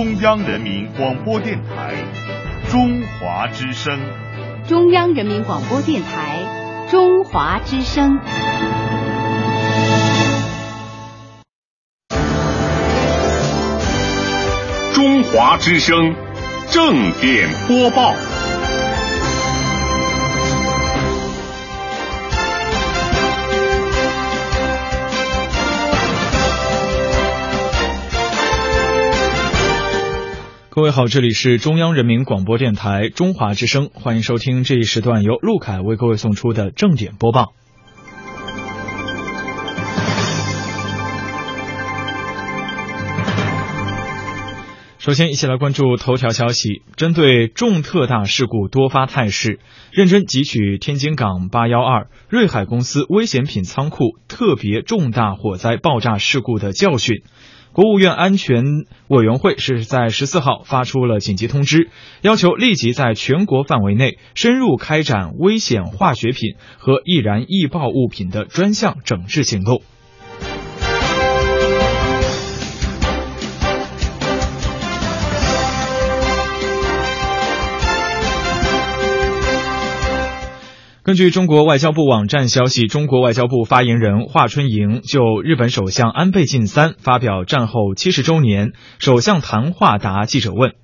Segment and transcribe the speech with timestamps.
[0.00, 1.94] 中央人民广播电台
[2.70, 4.00] 中华之声。
[4.66, 8.18] 中央人民广播电台中华之声。
[14.94, 16.14] 中华之声
[16.70, 18.29] 正点播报。
[30.80, 37.52] 各位好，这里是中央人民广播电台中华之声，欢迎收听这一时段由陆凯为各位送出的正点播报。
[44.98, 46.82] 首先，一起来关注头条消息。
[46.96, 49.60] 针对重特大事故多发态势，
[49.92, 57.22] 认真汲取天津港八幺二瑞海公司危险品仓库特别重大火灾爆炸事故的教训，
[57.72, 58.64] 国务院安全
[59.06, 61.88] 委员会是在十四号发出了紧急通知，
[62.20, 69.82] 要求立即在全国范围内深入开展危险化学品和易燃易爆物品的专项整治行动。
[81.10, 90.74] 根据中国外交部网站消息，中国外交部发言人华春莹就日本首相安倍晋三发表战后七十周年首相谈话答记者问。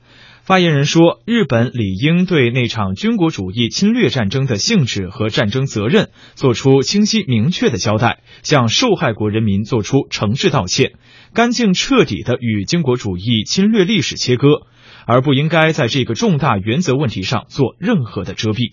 [0.43, 10.95] 发言人说，日本理应对那场军国主义侵略战争的性质和战争责任做出清晰明确的交代，向受害国人民做出诚挚道歉，
[11.35, 14.67] 干净彻底的与军国主义侵略历史切割，
[15.07, 18.73] 而不应该在这个重大原则问题上做任何的遮蔽。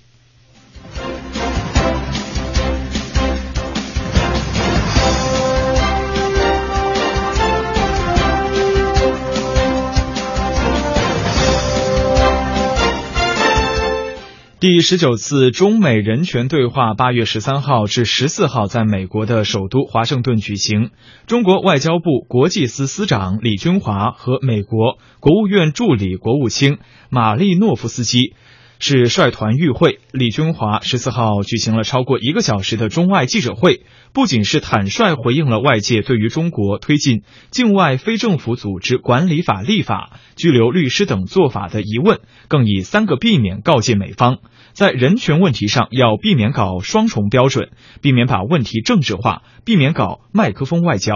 [14.63, 20.91] 第十九次中美人权对话八月十三号至十四号在美国的首都华盛顿举行。
[21.27, 26.77] 中国外交部国际司司长李军华和美国国务院助理国务卿
[27.09, 28.35] 马利诺夫斯基
[28.79, 29.99] 是率团与会。
[30.13, 33.81] 李军华十四号举行了超过一个小时的中外记者会，
[34.13, 44.37] 不仅是坦率回应了外界对于中国推进境外非政府组织管理法立法、拘留律师等做法的疑问，更以三个避免告诫美方。
[44.73, 47.70] 在人权问题上，要避免搞双重标准，
[48.02, 51.14] 避免把问题政治化，避免搞麦克风外交。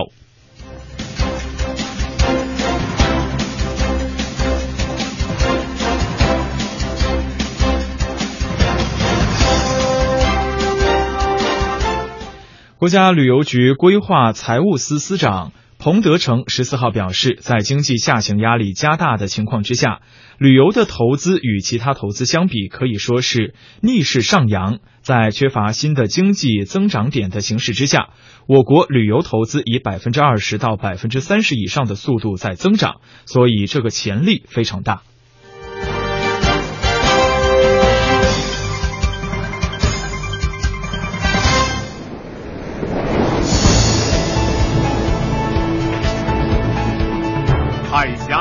[12.78, 15.52] 国家旅游局规划财务司司长。
[15.88, 20.02] 洪德成十四号表示，在经济下行压力加大的情况之下，
[20.38, 24.80] 旅游的投资与其他投资相比，可以说是逆势上扬。
[25.00, 28.10] 在缺乏新的经济增长点的形势之下，
[28.50, 32.96] 我国旅游投资以百分之二十到百分之三十以上的速度在增长，
[33.26, 35.04] 所以这个潜力非常大。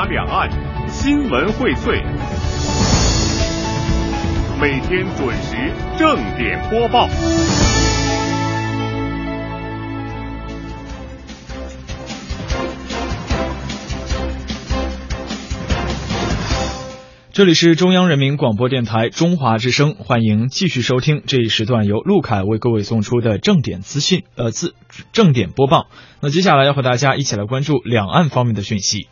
[0.09, 0.49] 两岸
[0.87, 2.01] 新闻荟萃，
[4.57, 7.09] 每天准时正点播报。
[17.33, 24.73] 这里是中央人民广播电台中华之声，欢迎继续收听这一时段由陆凯为各位送出的正点资讯，呃，自
[25.11, 25.87] 正点播报。
[26.21, 29.09] 那接下来要和大家一起来关注两岸方面的讯息。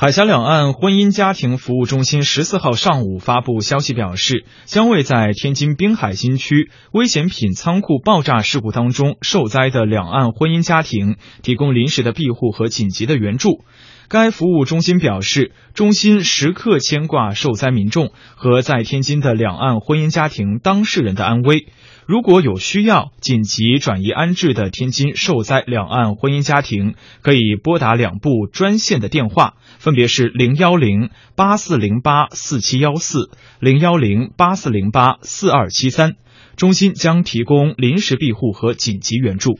[0.00, 13.64] 海峡两岸婚姻家庭服务中心十四号上午发布消息表示，将为在天津滨海新区危险品仓库爆炸事故当中受灾的两岸婚姻家庭提供临时的庇护和紧急的援助。
[14.08, 21.66] 该服务中心表示，中心时刻牵挂受灾民众和在天津的两岸婚姻家庭当事人的安危。
[22.06, 33.30] 如果有需要紧急转移安置的天津受灾两岸婚姻家庭，可以拨打两部专线的电话，分别是零幺零八四零八四七幺四、
[33.60, 36.14] 零幺零八四零八四二七三，
[36.56, 39.58] 中心将提供临时庇护和紧急援助。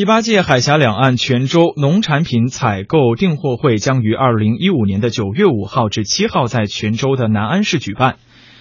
[0.00, 8.16] 第八届海峡两岸泉州农产品采购订货会将于二零一五年的九月五号至七号在泉州的南安市举办。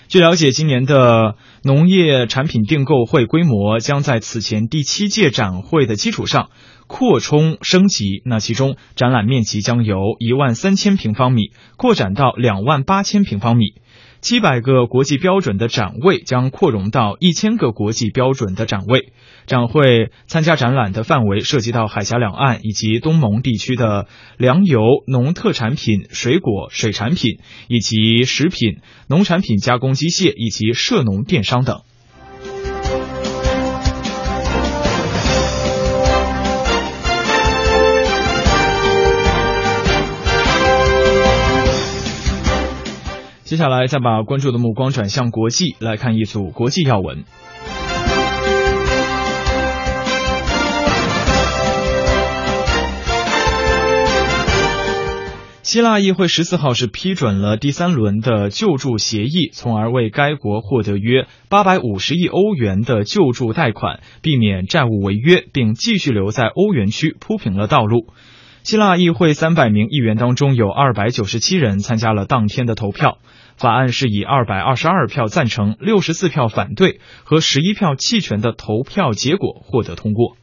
[0.09, 6.49] 据了解，今年的农业产品订购会规模将在此前第七届展会的基础上
[6.87, 8.21] 扩充升级。
[8.25, 13.75] 那其中展览面积将由一万三千平方米扩展到两万八千平方米。
[14.21, 19.13] 七百个国际标准的展位将扩容到一千个国际标准的展位。
[19.45, 24.07] 展会参加展览的范围涉及到海峡两岸以及东盟地区的
[24.37, 31.81] 粮油、农特产品、水果、水产品以及食品、农产品加工机械以及涉农电商等。
[43.49, 47.23] 接下来，再把关注的目光转向国际，来看一组国际要闻。
[55.63, 68.13] 希腊议会十四号是批准了第三轮的救助协议，从而为该国获得约八百五十亿欧元的救助贷款，避免债务违约，并继续留在欧元区铺平了道路。
[68.61, 73.17] 希腊议会三百名议员当中，有二百九十七人参加了当天的投票。
[73.59, 80.38] 法案是以二百二十二票赞成、六十四票反对和十一票弃权的投票结果获得通过。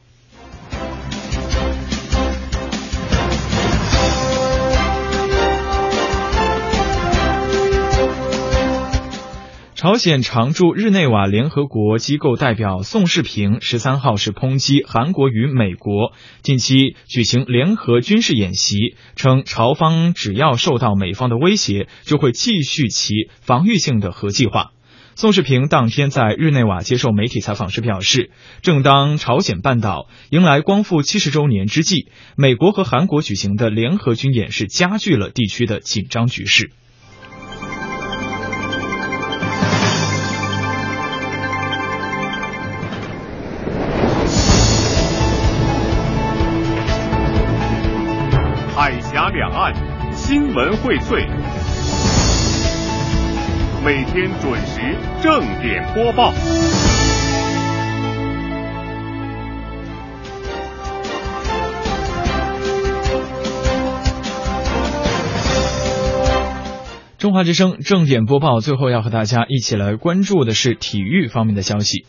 [9.77, 24.71] 朝鲜常驻日内瓦联合国机构代表宋世平十三号是抨击韩国与美国近期举行联合军事演习，称朝方只要受到美方的威胁，就会继续其防御性的核计划。
[25.13, 28.31] 宋世平当天在日内瓦接受媒体采访时表示，
[28.63, 36.71] 正当朝鲜半岛迎来光复七十周年之际，美国和韩国举行的联合军演是加剧了地区的紧张局势。
[49.49, 49.73] 两岸
[50.11, 51.25] 新闻荟萃，
[53.81, 56.33] 每天准时正点播报。
[67.17, 72.05] 中华之声正点播报，最后要和大家一起来关注的是体育方面的消息。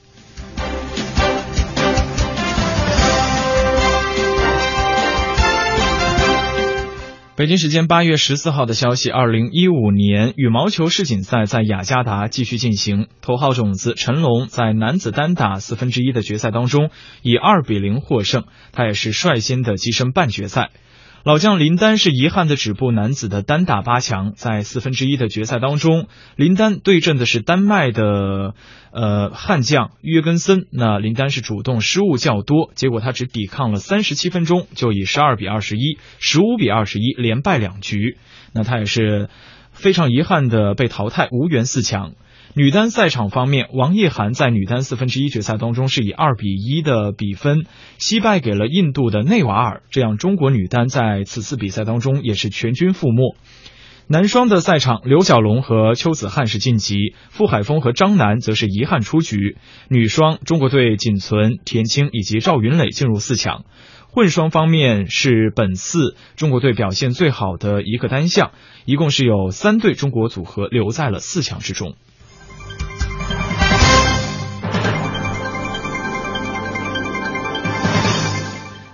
[7.38, 13.06] 北京时间八月十四号的消息，二零一五年羽毛球世锦赛在雅加达继续进行。
[13.20, 16.90] 头号种子陈龙在男子单打四分之一的决赛当中
[17.22, 18.42] 以二比零获胜，
[18.72, 20.70] 他也是率先的跻身半决赛。
[21.24, 26.06] 老将林丹是遗憾的止步男子的单打八强，在四分之一的决赛当中，
[26.36, 28.54] 林丹对阵的是丹麦的
[28.92, 30.66] 呃悍将约根森。
[30.70, 38.16] 那林丹是主动失误较多，结果他只抵抗了三十七分钟，就以十二比二十一、十五比二十一连败两局。
[38.54, 39.28] 那他也是
[39.72, 42.12] 非常遗憾的被淘汰，无缘四强。
[42.54, 47.66] 女单赛场方面，王艺涵在女单四分之一决赛当中是以二比一的比分
[47.98, 53.36] 惜败给了印度的内瓦尔，这样中国女单在此次比赛当中也是全军覆没。
[54.10, 59.58] 男双的赛场，刘小龙和邱子瀚是晋级，傅海峰和张楠则是遗憾出局。
[59.90, 63.66] 女双，中国队仅存田青以及赵云磊进入四强。
[64.10, 68.52] 混双方面是本次中国队表现最好的一个单项，
[68.86, 71.94] 一共是有三对中国组合留在了四强之中。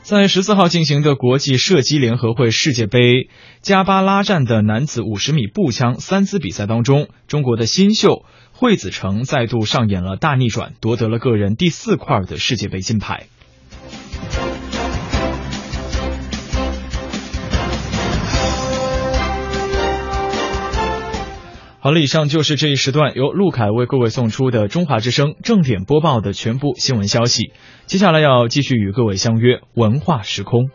[0.02, 3.30] 在十四号进行的国际射击联合会世界杯
[3.62, 8.22] 加巴拉站的男子五十米步枪三姿比赛当中，中国的新秀
[8.52, 13.26] 惠子成再度上演了大逆转，夺得了个人第四块的世界杯金牌。
[21.84, 27.52] 好了，以上就是这一时段由陆凯为各位送出的中华之声正点播报的全部新闻消息。
[27.84, 30.70] 接下来要继续与各位相约文化时空。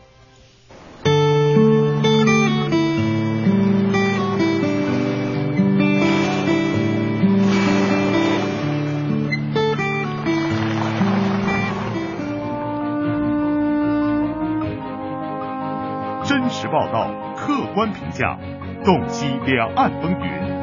[16.24, 18.38] 真实报道，客观评价，
[18.86, 20.59] 洞悉两岸风云。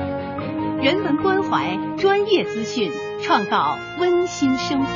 [0.83, 2.93] 人文关怀，专业资讯，
[3.23, 4.89] 创造温馨生活。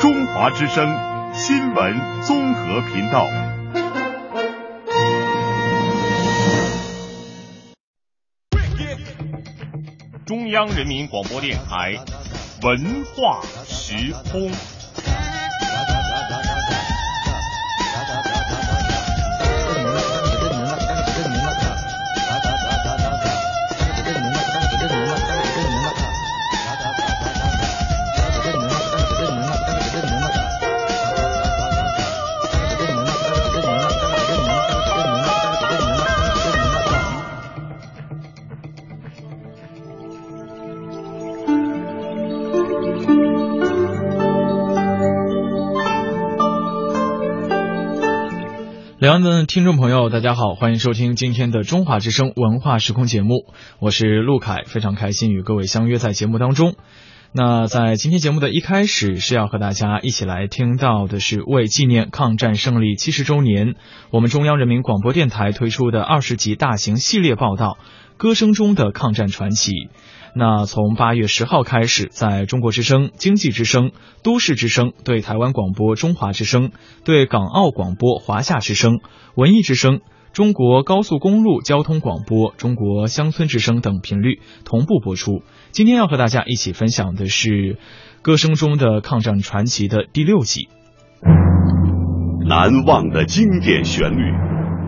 [0.00, 0.88] 中华之声，
[1.34, 3.26] 新闻综合频道。
[10.24, 11.98] 中央人民广播电台
[12.62, 14.50] 文化时空。
[49.08, 53.46] 两岸的听众朋友，大家好，欢迎收听今天的中华之声文化时空节目，
[53.78, 56.74] 我是陆凯，非常开心与各位相约在节目当中。
[57.32, 63.76] 那在今天节目的一开始，是要和大家一起来听到的是为纪念抗战胜利七十周年，
[64.10, 67.78] 我们中央人民广播电台推出的二十集大型系列报道
[68.18, 69.72] 《歌声中的抗战传奇》。
[70.34, 76.70] 那从八月十号开始，在中国之声、经济之声、都市之声、对台湾广播中华之声、
[77.04, 79.00] 对港澳广播华夏之声、
[79.34, 80.00] 文艺之声、
[80.32, 85.42] 中国高速公路交通广播、中国乡村之声等频率同步播出。
[85.70, 87.48] 今天要和大家一起分享的是
[88.20, 90.68] 《歌声中的抗战传奇》的第六集。
[92.48, 94.32] 难忘的经典旋律，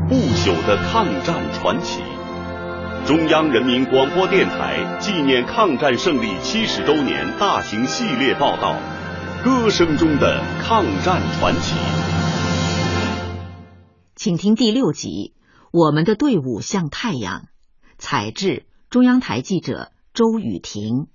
[0.08, 2.02] 不朽的抗战传奇。
[3.06, 8.76] 中央人民广播电台纪念抗战胜利七十周年大型系列报道
[9.44, 11.74] 《歌声中的抗战传奇》，
[14.14, 15.34] 请听第六集
[15.72, 17.40] 《我们的队伍像太阳》，
[17.98, 21.08] 采制中央台记者周雨婷。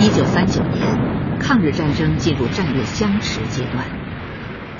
[0.00, 4.11] 一九三九年，抗日战争进入战略相持阶段。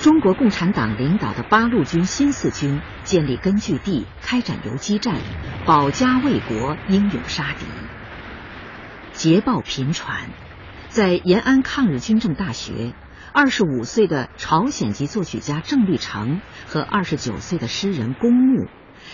[0.02, 5.20] 中国共产党领导的八路军新四军建立根据地，开展游击战，
[5.64, 7.64] 保家卫国，英勇杀敌。
[9.12, 10.30] 捷报频传，
[10.88, 12.94] 在延安抗日军政大学，
[13.32, 18.66] 二十五岁的朝鲜籍作曲家郑律成和二十九岁的诗人公木，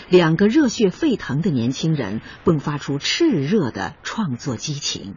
[0.09, 5.16] 两个热血沸腾的年轻人迸发出炽热的创作激情。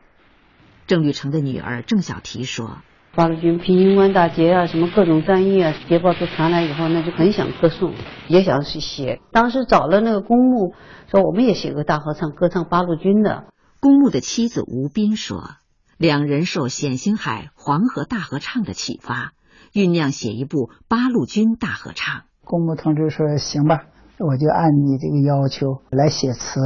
[0.86, 2.82] 郑律成的女儿郑小提说。
[3.13, 7.94] 八路军平型关大捷啊，什么各种战役啊，捷报都传来以后，那就很想歌颂，
[8.30, 9.20] 也想去写。
[9.34, 10.74] 当时找了那个公墓，
[11.08, 13.48] 说我们也写个大合唱，歌唱八路军的。
[13.82, 15.41] 公墓的妻子吴斌说，
[15.98, 19.34] 两人受冼星海《黄河大合唱》的启发，
[19.74, 22.22] 酝酿写一部八路军大合唱。
[22.46, 23.88] 公墓同志说：“行吧，
[24.20, 26.62] 我就按你这个要求来写词，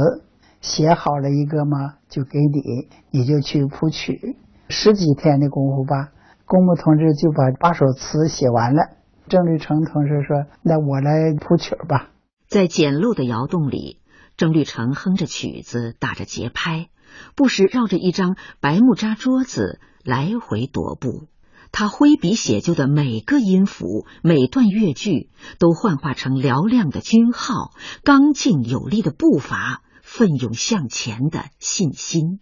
[0.60, 4.36] 写好了一个嘛，就给你，你就去谱曲，
[4.68, 6.10] 十几天的功夫吧。”
[6.46, 8.96] 公墓同志就把八首词写完了，
[9.28, 12.10] 郑律成同志说：“那我来谱曲吧。”
[12.46, 14.00] 在简陋的窑洞里，
[14.36, 16.88] 郑律成哼着曲子，打着节拍，
[17.34, 21.26] 不时绕着一张白木扎桌子来回踱步。
[21.72, 27.72] 他挥笔写就的每个音符、每段乐句，都幻化成嘹亮的军号、
[28.04, 32.38] 刚劲有力的步伐、奋勇向前的信心。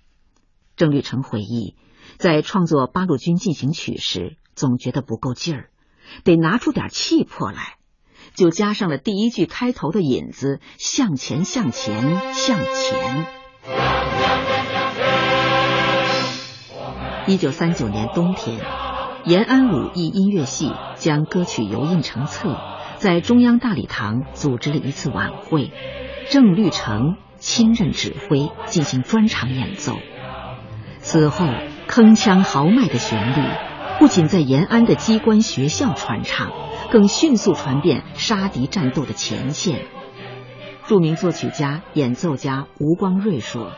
[0.77, 1.75] 郑律成回忆。
[2.19, 5.71] 在创作《八路军进行曲》时，总觉得不够劲儿，
[6.23, 7.77] 得拿出点气魄来，
[8.35, 13.27] 就加上了第一句开头的引子：“向前，向前，向前。”
[17.27, 18.61] 一九三九年冬天，
[19.25, 22.57] 延安鲁艺音乐系将歌曲油印成册，
[22.99, 25.73] 在中央大礼堂组织了一次晚会，
[26.31, 29.99] 郑律成亲任指挥，进行专场演奏。
[30.99, 31.47] 此后。
[31.87, 33.47] 铿锵豪迈的旋律
[34.01, 36.51] 不仅在延安的机关学校传唱，
[36.91, 39.87] 更迅速传遍杀敌战斗的前线。
[40.87, 43.73] 著名作曲家、演奏家吴光瑞说：“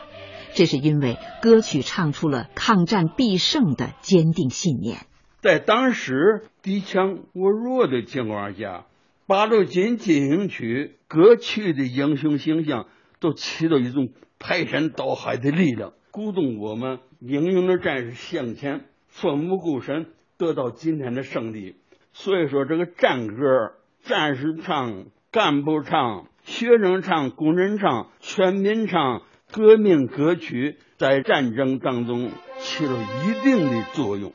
[0.55, 4.97] 这是因为歌曲唱出了抗战必胜的坚定信念。
[5.41, 8.85] 在当时敌强我弱的情况下，
[9.27, 12.87] 八路军进行曲歌曲的英雄形象
[13.19, 14.09] 都起到一种
[14.39, 20.07] 排山倒海的力量。”鼓动我们英勇的战士向前，奋不顾身，
[20.39, 21.75] 得到今天的胜利。
[22.11, 29.21] 所以说，这个战歌，战士唱，干部唱，学生唱，工人唱，全民唱，
[29.51, 32.97] 革命歌曲在战争当中起了
[33.27, 34.33] 一定的作用。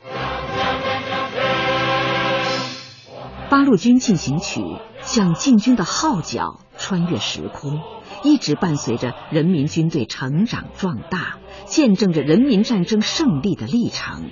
[3.50, 4.62] 八路军进行曲
[5.00, 7.80] 像进军的号角，穿越时空，
[8.24, 11.38] 一直伴随着人民军队成长壮大。
[11.64, 14.30] 见证着人民战争胜利的历程。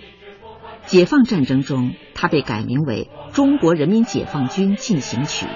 [0.84, 5.46] 解放战争中，它被改名为《中国人民解放军进行曲》。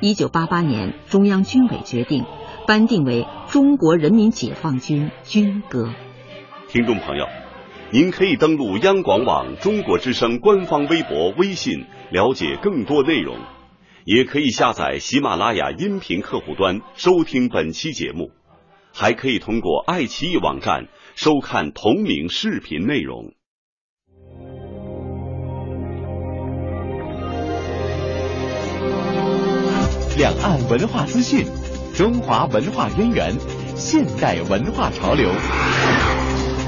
[0.00, 2.24] 一九八八年，中央军委决定
[2.66, 5.88] 颁定为《中国人民解放军军歌》。
[6.68, 7.26] 听众朋友，
[7.90, 13.36] 您可以登录央广网中国之声官方微博、微信了解更多内容，
[14.04, 18.32] 也可以下载喜马拉雅音频客户端收听本期节目，
[18.92, 23.32] 还可以通过爱奇艺网站收看同名视频内容。
[30.18, 31.46] 两岸文化资讯，
[31.94, 33.34] 中华文化渊源，
[33.74, 35.30] 现代文化潮流，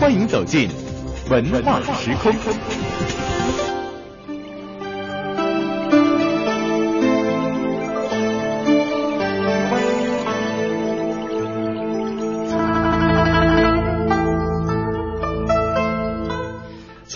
[0.01, 0.71] 欢迎走进
[1.29, 2.96] 文化时空。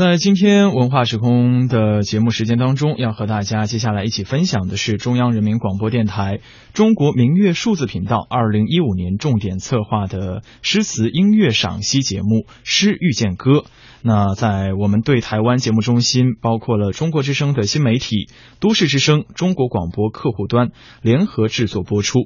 [0.00, 6.40] 在今天文化时空的节目时间当中，要和大家接下来一起分享的是中央人民广播电台
[6.72, 12.28] 中国民乐数字频道二零一五年重点策划的诗词音乐赏析节目
[12.64, 13.50] 《诗遇见歌》。
[14.00, 20.70] 那在我们对台湾节目中心，包括了中国之声的新媒体、都市之声、中国广播客户端
[21.02, 22.20] 联合制作播出。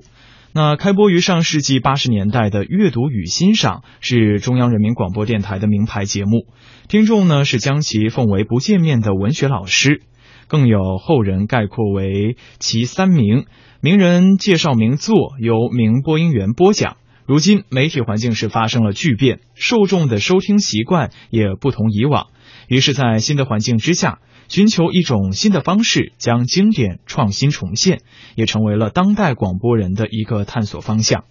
[0.56, 6.46] 那开播于上世纪八十年代的《阅读与欣赏》是中央人民广播电台的名牌节目，
[6.86, 10.02] 听众呢是将其奉为不见面的文学老师，
[10.46, 13.46] 更有后人概括为其三名：
[13.80, 16.98] 名人介绍名作，由名播音员播讲。
[17.26, 22.28] 如今媒体环境是发生了巨变，受众的收听习惯也不同以往，
[22.68, 24.20] 于是，在新的环境之下。
[24.48, 28.02] 寻求一种新的方式，将经典创新重现，
[28.34, 31.24] 也成为了当代广播人的一个探索方向。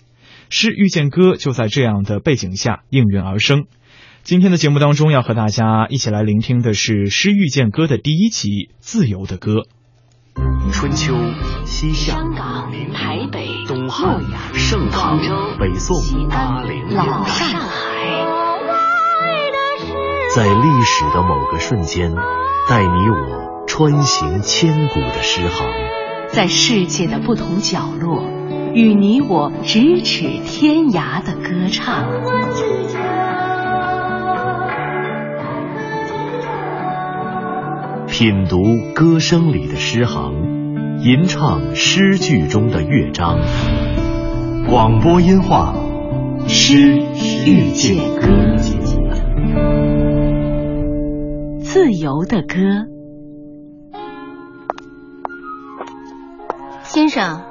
[0.50, 3.66] 诗遇见歌就在这样的背景下应运而生。
[4.24, 8.50] 今天的节目当中，要和大家一起来聆听的是《诗遇见歌》的第一集
[8.80, 9.52] 《自由的歌》。
[10.72, 11.14] 春秋、
[11.66, 14.22] 西夏、香港、台北、东汉、
[14.54, 15.20] 盛唐、
[15.60, 17.93] 北宋、八零、老上海，
[20.36, 22.14] 在历史的某个瞬间。
[22.66, 25.68] 带你我穿行千古的诗行，
[26.30, 28.24] 在世界的不同角落，
[28.74, 32.08] 与你我咫尺天涯的歌唱。
[38.08, 38.58] 品读
[38.96, 43.40] 歌声里的诗行，吟唱诗句中的乐章。
[44.70, 45.76] 广播音画
[46.48, 46.78] 《诗
[47.46, 48.28] 遇见歌》。
[51.74, 52.56] 自由的歌，
[56.84, 57.42] 先生，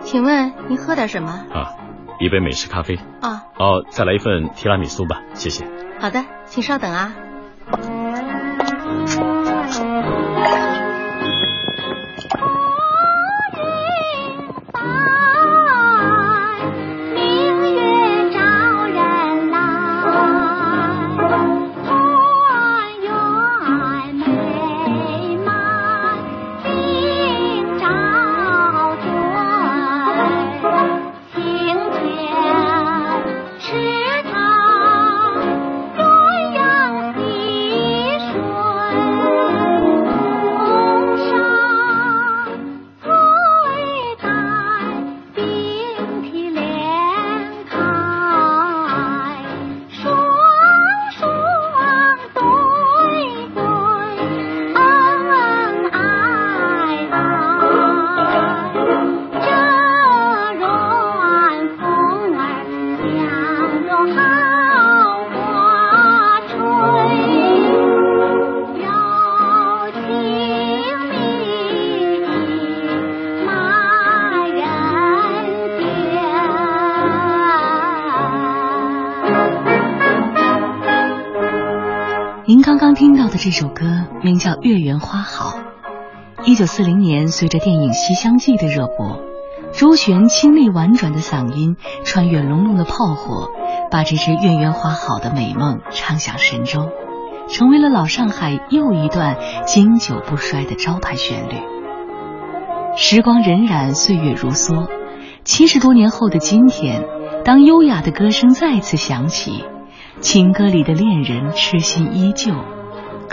[0.00, 1.30] 请问您喝点什么？
[1.30, 1.76] 啊，
[2.18, 2.96] 一杯美式咖啡。
[3.20, 5.64] 啊，哦，再来一份提拉米苏吧，谢谢。
[6.00, 7.14] 好的，请稍等啊。
[83.46, 83.84] 这首歌
[84.24, 85.60] 名叫《月圆花好》。
[86.44, 89.20] 一九四零年，随着电影《西厢记》的热播，
[89.72, 93.48] 周璇清丽婉转的嗓音穿越隆隆的炮火，
[93.88, 96.88] 把这支《月圆花好》的美梦唱响神州，
[97.48, 101.54] 成为了老上海又一段经久不衰的招牌旋律。
[102.96, 104.88] 时光荏苒，岁月如梭，
[105.44, 107.04] 七十多年后的今天，
[107.44, 109.64] 当优雅的歌声再次响起，
[110.20, 112.52] 情歌里的恋人痴心依旧。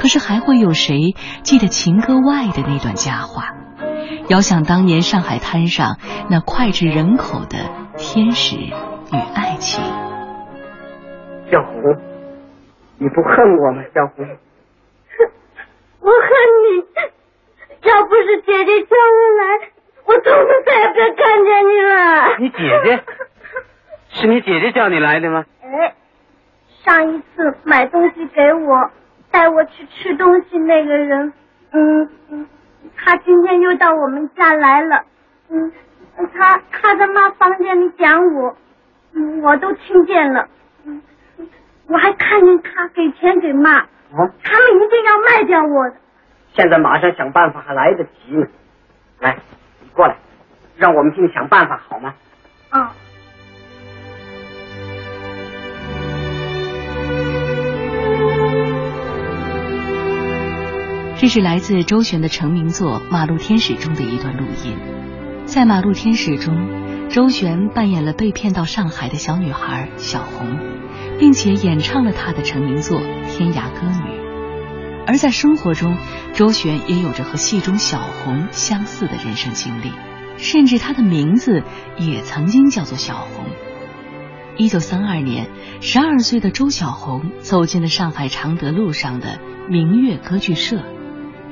[0.04, 3.56] 可是还会有谁记得情歌外的那段佳话？
[4.28, 5.96] 遥想当年上海滩上
[6.30, 7.56] 那脍炙人口的
[7.98, 9.82] 天使与爱情。
[11.50, 11.96] 小胡，
[12.98, 13.32] 你不恨
[13.64, 13.82] 我吗？
[13.96, 14.36] 小胡，哼。
[16.02, 16.28] 我恨
[16.68, 16.84] 你。
[17.88, 19.72] 要不是姐姐叫我来，
[20.06, 21.96] 我从此再也不要看见你了。
[22.40, 23.04] 你姐姐？
[24.10, 25.46] 是你姐姐叫你来的吗？
[25.62, 25.96] 哎，
[26.84, 28.92] 上一次买东西给我、
[29.34, 31.34] 带我去吃东西那个人，
[31.72, 32.48] 嗯嗯，
[32.96, 35.04] 他今天又到我们家来了。
[35.50, 35.72] 嗯，
[36.36, 38.56] 他他在妈房间里讲我，
[39.42, 40.48] 我都听见了。
[40.86, 41.02] 嗯，
[41.88, 43.80] 我还看见他给钱给妈。
[44.12, 44.30] 哦。
[44.44, 45.96] 他们一定要卖掉我的。
[46.54, 48.46] 现在马上想办法还来得及呢。
[49.20, 49.36] 来，
[49.82, 50.16] 你过来，
[50.78, 52.14] 让我们替你想办法好吗？
[52.72, 52.88] 嗯。
[61.24, 64.76] 这是来自周璇的成名作《马路天使》中的一段录音。
[65.46, 70.60] 在《马路天使》中，周璇扮演了被骗到上海的小女孩小红，
[71.20, 74.20] 并且演唱了她的成名作《天涯歌女》。
[75.08, 75.96] 而在生活中，
[76.34, 79.94] 周璇也有着和戏中小红相似的人生经历，
[80.36, 81.64] 甚至她的名字
[81.98, 83.46] 也曾经叫做小红。
[84.58, 85.48] 一九三二年，
[85.80, 90.84] 十二岁的周小红走进了上海常德路上的明月歌剧社。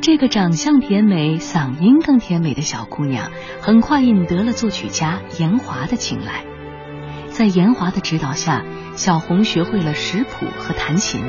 [0.01, 3.29] 这个长相甜美、嗓音更甜美的小姑娘，
[3.61, 6.43] 很快引得了作曲家严华的青睐。
[7.27, 11.21] 在严华的指导下，小红学会了识谱和弹琴，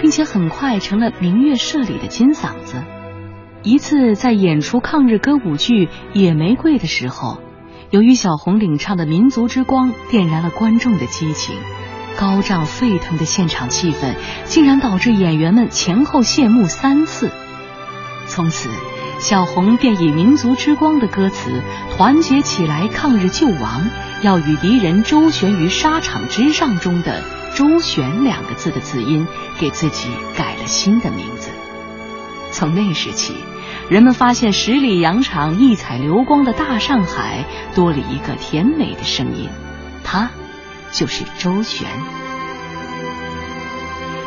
[0.00, 2.82] 并且很快成了明月社里的金嗓子。
[3.62, 7.38] 一次在演出抗日歌舞剧《野玫瑰》的时候，
[7.90, 11.54] 由于小红领唱的《民族之光》点燃了观众的激情，
[12.16, 17.30] 高涨沸腾的现场气氛竟然导致演员们前后谢幕三次。
[18.28, 18.68] 从此，
[19.18, 21.62] 小红便以“民族之光”的歌词
[21.96, 23.88] “团结起来，抗日救亡，
[24.22, 27.22] 要与敌人周旋于沙场之上”中的
[27.56, 29.26] “周旋”两个字的字音，
[29.58, 31.50] 给自己改了新的名字。
[32.52, 33.34] 从那时起，
[33.88, 39.48] 人们发现十里洋场、异彩流光的大上海多了一个甜美的声音，
[40.04, 40.30] 她
[40.92, 41.88] 就是周旋。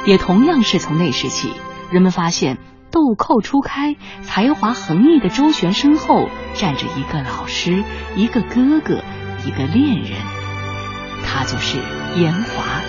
[0.06, 1.54] 也同样是从那时起，
[1.92, 2.58] 人们发现。
[2.92, 7.84] 豆蔻初开，才华横溢的周璇身后站着一个老师，
[8.18, 9.02] 一个哥哥，
[9.46, 10.20] 一个恋人，
[11.26, 11.80] 他就是
[12.18, 12.82] 严华。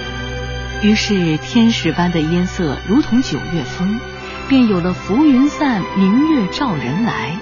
[0.83, 4.01] 于是，天使般的音色如同九月风，
[4.49, 7.39] 便有了浮云散，明月照人来；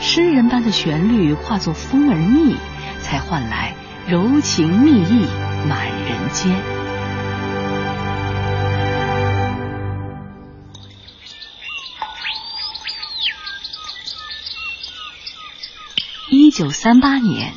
[0.00, 2.56] 诗人般的旋律化作风儿蜜，
[2.98, 3.76] 才换来
[4.08, 5.26] 柔情蜜意
[5.68, 6.73] 满人间。
[16.54, 17.52] 九三八年，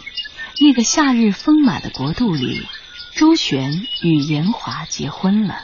[0.59, 2.65] 那个夏日丰满的国度里，
[3.15, 5.59] 周璇与严华结婚了。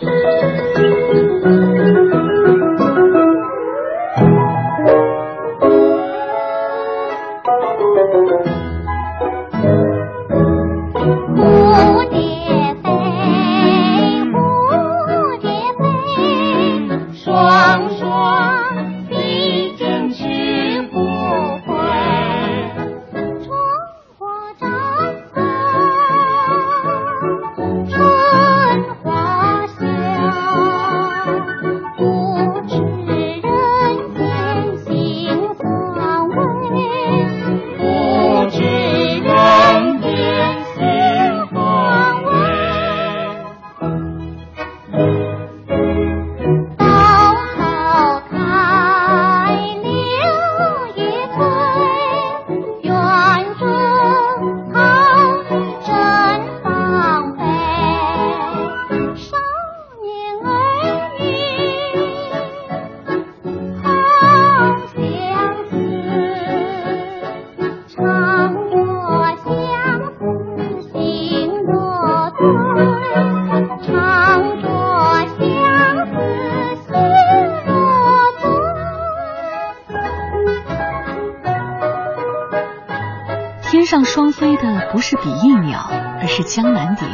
[85.15, 85.89] 比翼鸟
[86.21, 87.05] 而是江南蝶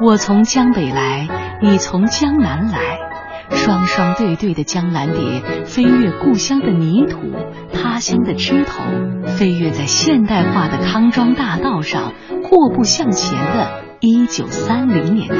[0.00, 1.28] 我从江北来，
[1.62, 2.98] 你从江南来，
[3.50, 7.18] 双双对对的江南蝶飞越故乡的泥土，
[7.72, 8.82] 他乡的枝头，
[9.26, 15.36] 飞跃在现代化的康庄大道上，阔步向前的一九三零年代。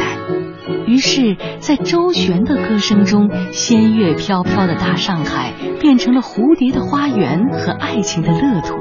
[0.87, 8.75] 于是，在周璇的歌声中，仙乐飘飘的大上海变成了蝴蝶的花园和爱情的乐土。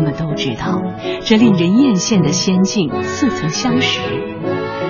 [0.00, 0.82] 我们都知道
[1.26, 4.00] 这令人艳羡的仙境似曾相识。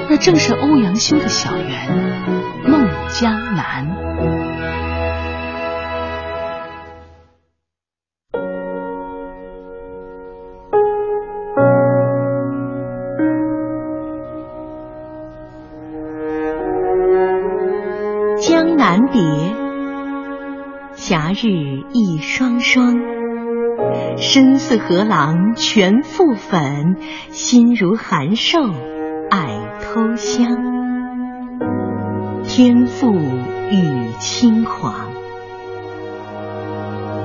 [0.08, 3.88] 那正是欧阳修的小园梦江南。
[18.40, 19.20] 江南别
[20.94, 21.69] 夏日
[24.70, 26.94] 似河郎全覆粉，
[27.32, 28.60] 心如函授
[29.28, 29.48] 爱
[29.82, 30.46] 偷香。
[32.44, 34.94] 天赋与轻狂，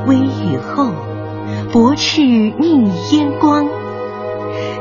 [0.08, 0.92] 微雨后，
[1.72, 3.68] 薄翅逆烟光。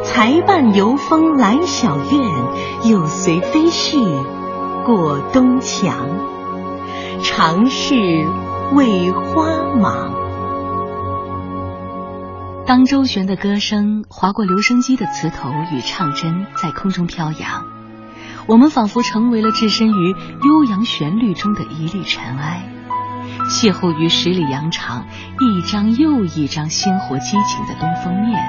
[0.03, 3.99] 才伴游风来小院，又随飞絮
[4.87, 6.09] 过东墙。
[7.23, 7.95] 长是
[8.73, 10.24] 为花忙。
[12.67, 17.67] 当周璇的歌声划过留声机的磁头与唱针，在空中飘扬，
[18.47, 22.63] 我们仿佛成为了置身于悠扬旋律中的一粒尘埃，
[23.51, 25.05] 邂逅于十里洋场
[25.41, 28.43] 一张又一张鲜活激情的东风面，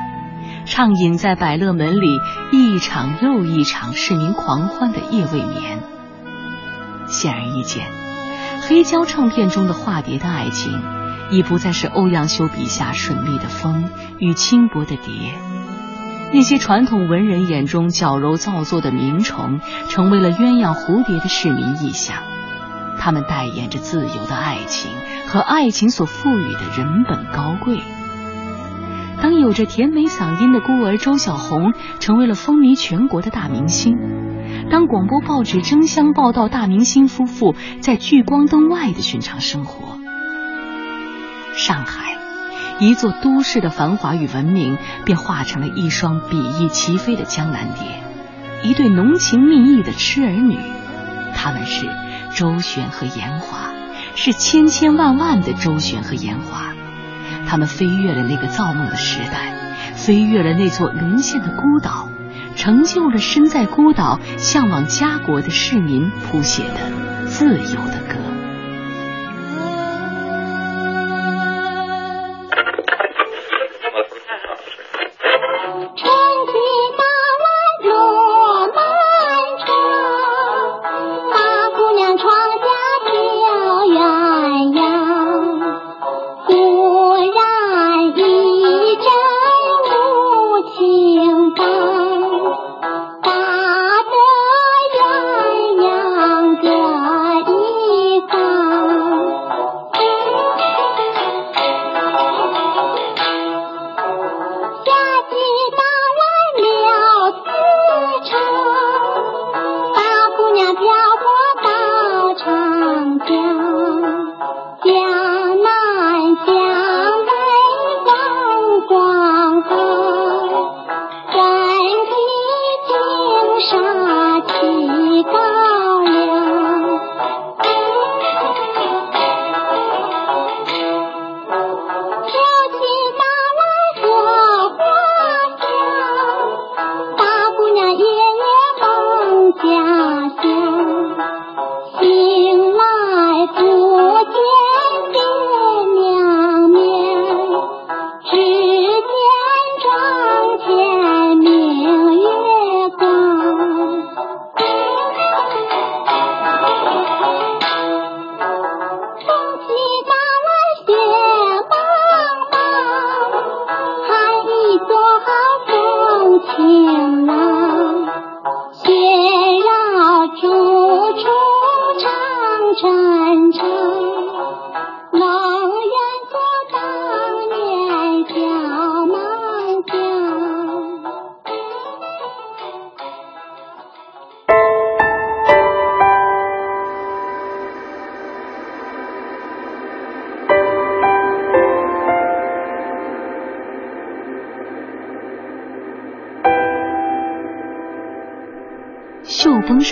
[0.65, 2.07] 畅饮在百乐门里
[2.53, 5.79] 一场又一场市民狂欢的夜未眠。
[7.09, 7.85] 显而易见，
[8.61, 10.94] 黑胶唱片中的化蝶的爱情。
[11.31, 15.33] 已不再是欧阳修笔下水蜜的风与轻薄的蝶，
[16.33, 19.59] 那些传统文人眼中矫揉造作的鸣虫，
[19.89, 22.17] 成为了鸳鸯蝴蝶的市民意象。
[22.99, 24.91] 他们代言着自由的爱情
[25.27, 27.79] 和爱情所赋予的人本高贵。
[29.21, 33.95] 当有着甜美嗓音的孤儿周小红成为了风靡全国的大明星，
[34.69, 39.99] 当广播报纸争相报道大明星夫妇在聚光灯外的寻常生活。
[41.57, 42.17] 上海，
[42.79, 48.03] 一座都市的繁华与文明，便化成了一双比翼齐飞的江南蝶，
[48.69, 50.57] 一对浓情蜜意的痴儿女。
[51.33, 51.87] 他们是
[52.33, 53.69] 周旋和严华，
[54.15, 56.73] 是千千万万的周旋和严华。
[57.47, 59.53] 他们飞越了那个造梦的时代，
[59.93, 62.09] 飞越了那座沦陷的孤岛，
[62.57, 68.04] 成就了身在孤岛向往家国的市民谱写的自由的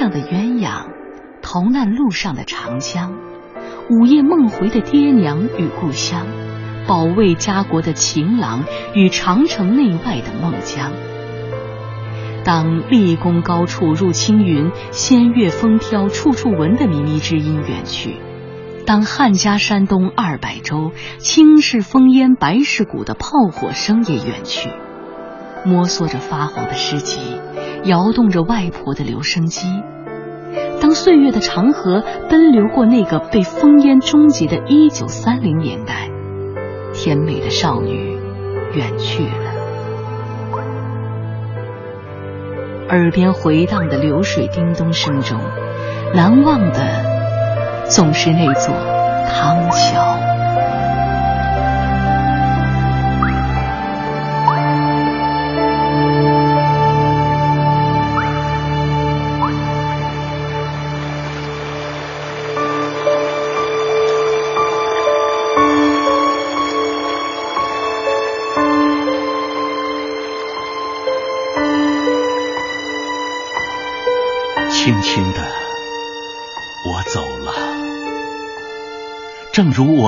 [0.03, 0.87] 上的鸳鸯，
[1.41, 3.13] 逃难路上的长江，
[3.89, 6.27] 午夜梦回的爹娘与故乡，
[6.85, 10.91] 保卫家国的情郎与长城内外的孟姜。
[12.43, 18.19] 当立功高处入青云，仙乐风飘处处闻的靡靡之音远去；
[18.85, 24.69] 当汉家山东二百州，青是烽烟白是鼓的炮火声也远去，
[25.63, 27.21] 摸索着发黄的诗集。
[27.85, 29.67] 摇动着外婆的留声机，
[30.84, 36.10] 当岁月的长河奔流过那个被烽烟终结的一九三零年代，
[36.93, 38.19] 甜美的少女
[38.74, 40.58] 远去了，
[42.89, 45.39] 耳边回荡的流水叮咚声中，
[46.13, 46.82] 难忘的
[47.88, 48.76] 总是那座
[49.30, 50.22] 康桥。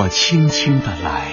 [0.06, 1.32] 我轻轻的来。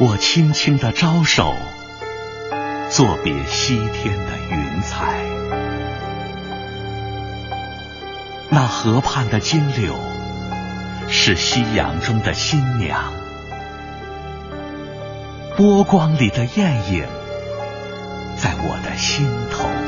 [0.00, 1.54] 我轻轻的招手，
[2.88, 5.22] 作别西天的云彩。
[8.48, 9.94] 那河畔的金柳，
[11.10, 13.12] 是夕阳中的新娘。
[15.58, 17.04] 波光里的艳影，
[18.38, 19.87] 在我的心头。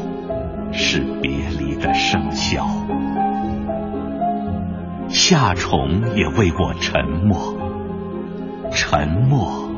[5.31, 7.55] 夏虫也为我沉默，
[8.73, 9.71] 沉默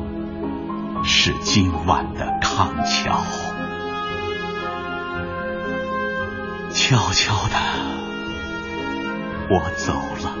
[1.04, 3.20] 是今晚的康桥。
[6.72, 7.56] 悄悄的，
[9.48, 9.92] 我走
[10.24, 10.34] 了，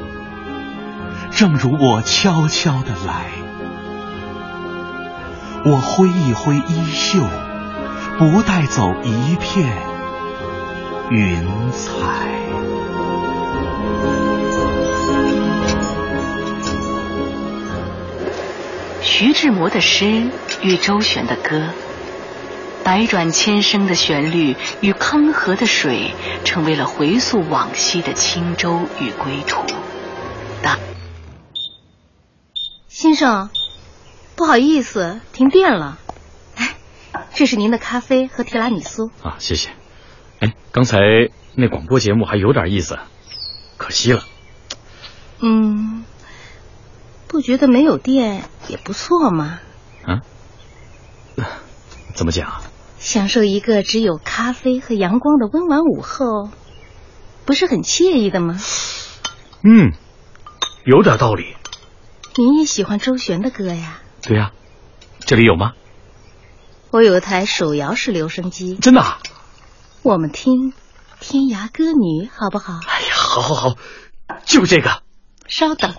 [1.30, 3.26] 正如我悄悄的来。
[5.64, 7.22] 我挥一挥衣袖，
[8.18, 9.72] 不带走一片。
[11.12, 12.24] 云彩。
[19.16, 20.28] 徐志摩的诗
[20.60, 21.70] 与周璇的歌，
[22.82, 26.10] 百转千声的旋律与康河的水，
[26.44, 29.62] 成为了回溯往昔的轻舟与归途。
[30.64, 30.80] 大
[32.88, 33.50] 先生，
[34.34, 35.96] 不好意思，停电了。
[36.56, 36.74] 哎，
[37.34, 39.12] 这是您的咖啡和提拉米苏。
[39.22, 39.70] 啊，谢谢。
[40.40, 40.98] 哎，刚才
[41.54, 42.98] 那广播节目还有点意思，
[43.76, 44.24] 可惜了。
[45.38, 46.04] 嗯，
[47.28, 49.60] 不觉得没有电也不错嘛？
[50.04, 50.22] 啊？
[52.14, 52.62] 怎么讲？
[52.98, 56.48] 享受一个只有咖啡和阳光的温婉午后，
[57.44, 58.58] 不是很惬意的吗？
[59.62, 59.92] 嗯，
[60.84, 61.56] 有点道理。
[62.36, 63.98] 您也喜欢周璇的歌呀？
[64.22, 64.52] 对呀，
[65.20, 65.72] 这里有吗？
[66.90, 68.76] 我有台手摇式留声机。
[68.76, 69.04] 真的？
[70.02, 70.72] 我们听
[71.20, 72.78] 《天涯歌女》好不好？
[72.86, 73.76] 哎呀，好，好，好，
[74.44, 75.02] 就这个。
[75.46, 75.94] 稍等。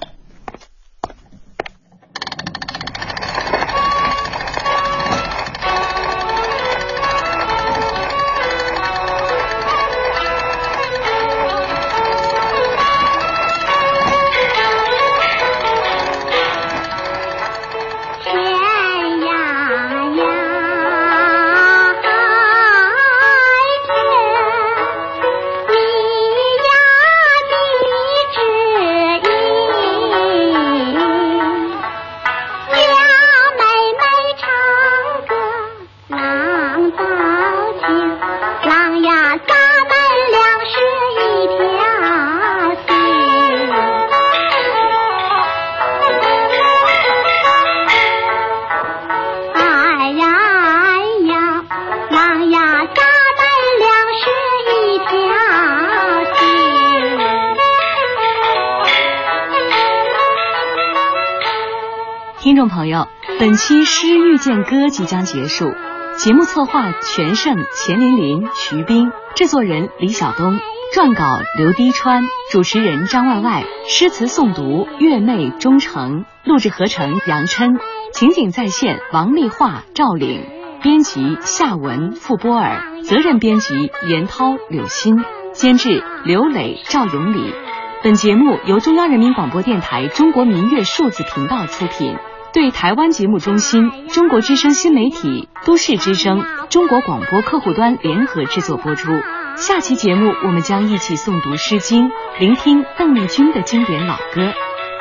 [64.96, 65.74] 即将结束，
[66.16, 70.58] 节目策划全胜、钱琳琳、徐冰，制作人李晓东，
[70.96, 77.78] 撰稿刘滴川，主持人张外外，诗词诵读月妹钟诚，录制合成杨琛，
[78.14, 80.46] 情景再现王丽华、赵岭，
[80.82, 87.54] 编辑夏文、傅波尔，责任编辑严涛、柳鑫，监制刘磊、赵永礼，
[88.02, 92.16] 本节目由中央人民广播电台中国民乐数字频道出品，
[92.54, 99.12] 对台湾节目中心、中国之声新媒体、都市之声、中国广播客户端联合制作播出。
[99.58, 102.08] 下期节目我们将一起诵读《诗经》，
[102.40, 104.54] 聆听邓丽君的经典老歌。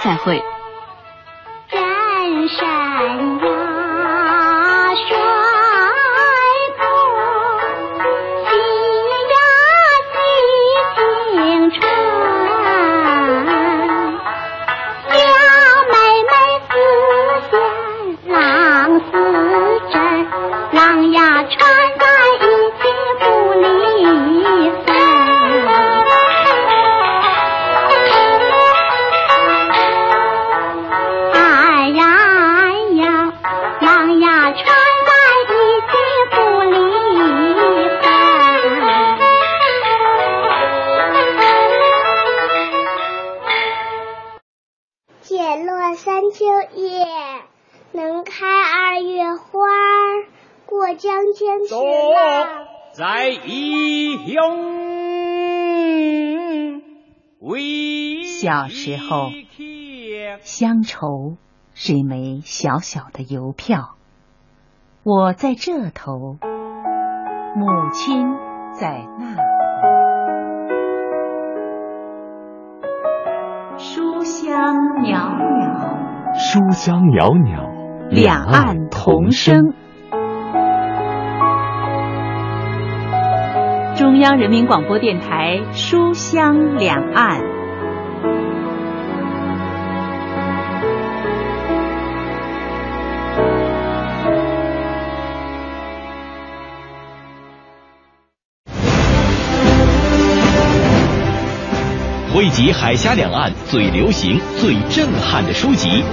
[0.02, 0.53] 再会。
[58.84, 59.30] 时候，
[60.40, 61.38] 乡愁
[61.72, 63.94] 是一枚小小的邮票。
[65.02, 66.36] 我在这头，
[67.56, 68.26] 母亲
[68.74, 69.42] 在那头。
[73.78, 79.72] 书香袅袅，书香袅袅，两岸同声。
[83.96, 87.40] 中央人民广播电台《书香两岸》，
[102.54, 106.04] 汇集海峡两岸最流行、最震撼的书籍，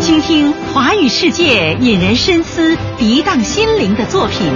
[0.00, 4.46] 倾听华语世界引人深思、涤荡心灵的作品。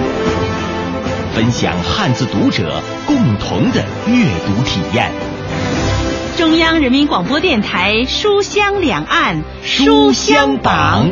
[1.35, 5.11] 分享汉字读者共同的阅读体验。
[6.37, 11.09] 中央人民广播电台《书香两岸》书香榜。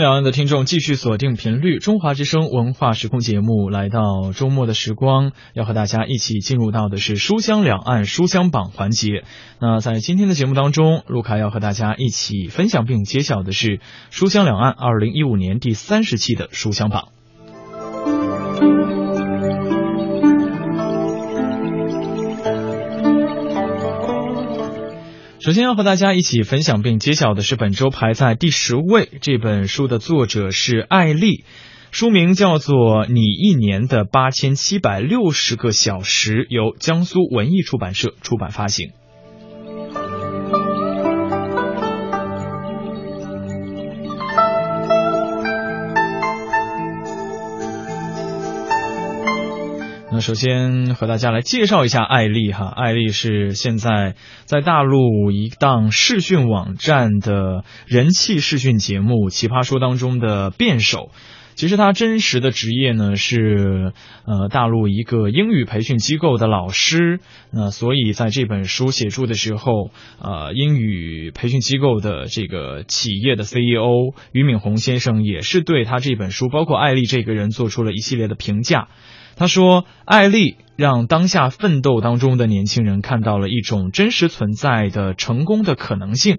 [0.00, 9.24] 两岸的听众继续锁定频率，中华之声文化时空节目来到周末的时光，要和大家一起进入到的是书香两岸书香榜环节。
[9.60, 13.80] 那在今天的节目当中，陆凯要和大家一起分享并揭晓的是
[14.10, 17.08] 书香两岸二零一五年第三十期的书香榜。
[25.44, 31.44] 首先要和大家一起分享并揭晓的是本周排在第十位这本书的作者是艾丽，
[31.90, 38.92] 书名叫做《你一年的八千七百六十个小时》，由江苏文艺出版社出版发行。
[50.14, 61.10] 那首先和大家来介绍一下艾丽哈，艾丽是现在在大陆一档视讯网站的人气视讯节目《奇葩说》当中的辩手。
[61.56, 63.92] 其实他真实的职业呢是
[64.24, 67.18] 呃大陆一个英语培训机构的老师。
[67.50, 69.90] 那所以在这本书写出的时候，
[70.20, 78.86] 呃英语培训机构的这个企业的 CEO 俞敏洪先生也是对他这本书，包括艾丽这个人做出了一系列的评价。
[79.36, 86.38] 他说：“艾丽让当下奋斗当中的年轻人看到了一种真实存在的成功的可能性。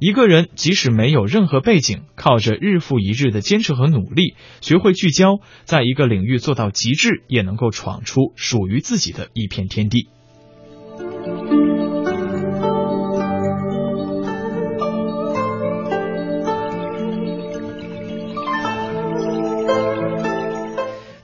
[0.00, 10.08] 一个人即使没有任何背景，靠着日复一日的坚持和努力，学会聚焦，在一个领域做到极致，也能够闯出属于自己的一片天地。”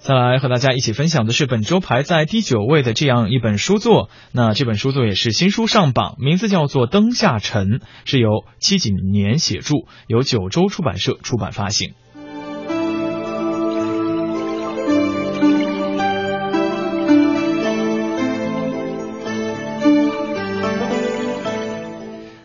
[0.09, 7.67] 再来和大家一起分享的是本周排在第九位的这样一本书作，那这本书作也是新书上榜，名字叫做《灯下沉》，
[8.07, 9.75] 是由七几年写著，
[10.07, 11.93] 由九州出版社出版发行。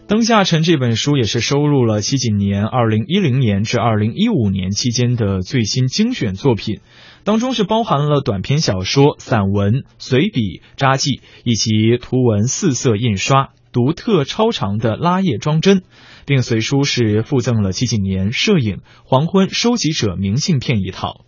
[0.05, 6.82] 灯下沉》这本书也是收录了七锦年二零一零年至二零一五年期间的最新精选作品，
[7.24, 15.84] 当中是包含了短篇小说、散文、随笔、札记以及图文四色印刷、独特超长的拉页装帧，
[16.26, 21.26] 并随书是附赠了七几年摄影《黄昏收集者明信片》一套。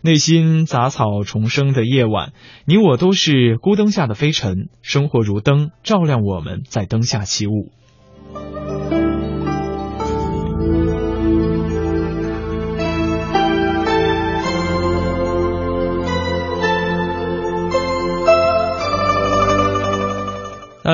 [0.00, 2.32] 内心杂草丛生的夜晚，
[2.66, 7.72] 你我都是孤灯下的飞尘，生活如灯，照亮我们在灯下起舞。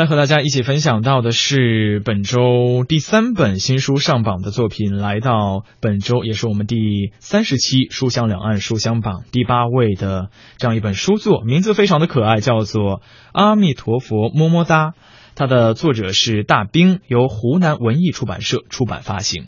[0.01, 12.99] 来和大家一起分享到的是本周第三本新书上榜的作品，来到本周也是我们第三十期书香两岸书香榜第八位的这样一本书作，名字非常的可爱，叫做
[13.33, 14.89] 《阿弥陀佛么么哒》，
[15.37, 19.47] 它的作者是大兵，由湖南文艺出版社出版发行。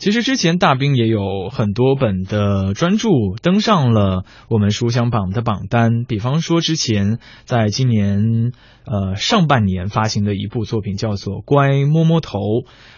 [0.00, 3.10] 其实之前大兵也有很多本的专著
[3.42, 8.52] 登上了我们书香榜的榜单，比方说之前在今年
[8.86, 12.38] 呃上半年发行的一部作品叫做《乖摸摸头》。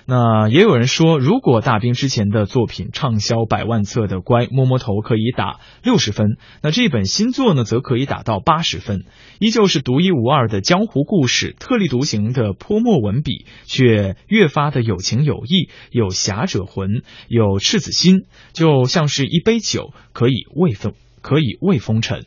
[0.06, 9.04] 那也有人说，如果大兵之前的作品畅销百万册的《乖摸摸头》可以打六十分，那这本新作呢，则可以打到八十分。
[9.40, 16.91] 依旧是独一无二的江湖故事，特立独行的泼墨文笔，却越发的有情有义，有侠者魂，
[17.28, 22.24] 有赤子心，就像是一杯酒，可以慰风，可以慰风尘。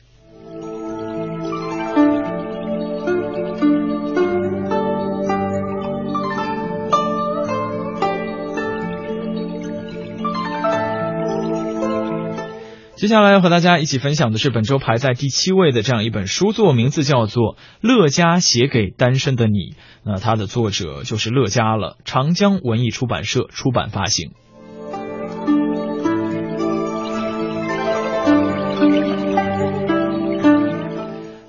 [12.97, 19.57] 接下来要和大家一起分享的是本周排在第七位的这样一本书作，名字叫做《乐嘉写给单身的你》。
[20.03, 24.31] 那它的作者就是乐嘉了，长江文艺出版社出版发行。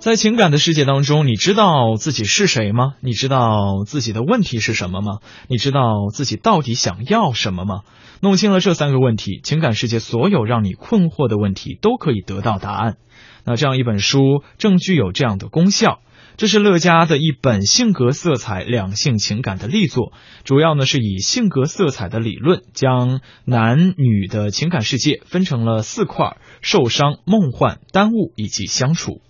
[0.07, 2.94] 在情感的世界当中，你知道自己是谁吗？
[3.00, 5.18] 你知道自己的问题是什么吗？
[5.48, 5.80] 你知道
[6.14, 7.80] 自己到底想要什么吗？
[8.20, 12.98] 弄清了这三个问题，情感世界所有让你困惑的问题都可以得到答案。
[13.44, 15.98] 那这样一本书正具有这样的功效。
[16.36, 20.12] 这是乐嘉的一本性格色彩两性情感的力作，
[20.44, 29.20] 主要呢是以性格色彩的理论，将男女的情感世界分成了四块：受伤、梦幻、耽误以及相处。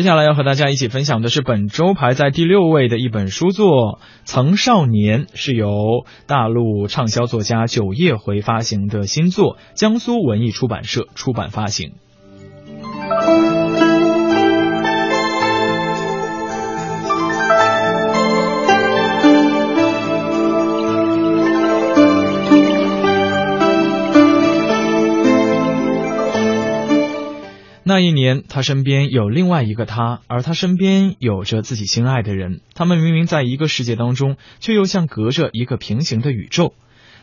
[0.00, 3.66] 接下来要和大家一起分享的是本周排在第六位的一本书作
[4.24, 11.92] 《曾少年》，是由大陆畅销作家九叶回发行的新作，江苏文艺出版社出版发行。
[27.90, 32.60] 那一年，他身边有另外一个他，而他身边有着自己心爱的人。
[32.72, 36.72] 他们明明在一个世界当中，却又像隔着一个平行的宇宙。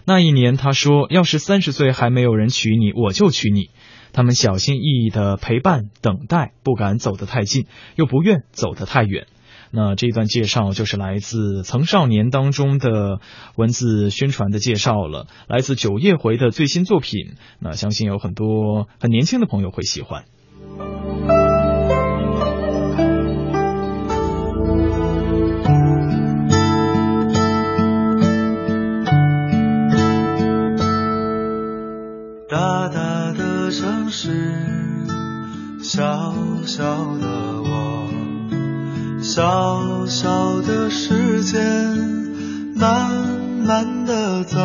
[0.03, 3.69] 那一年，他说：“要是三十岁还没有人娶你，我就娶你。”
[4.11, 7.65] 他们小心翼翼的陪伴、等待，不敢走得太近，
[7.95, 9.27] 又不愿走得太远。
[9.71, 13.21] 那这段介绍就是来自《曾少年》当中的
[13.55, 17.35] 文字宣传的介绍了，来自九叶回的最新作品。
[17.61, 20.25] 那相信有很多很年轻的朋友会喜欢。
[32.49, 34.31] 大大的城市，
[35.83, 36.33] 小
[36.65, 36.83] 小
[37.17, 37.27] 的
[37.61, 38.07] 我，
[39.21, 41.61] 小小的时间，
[42.75, 43.11] 慢
[43.65, 44.57] 慢的走，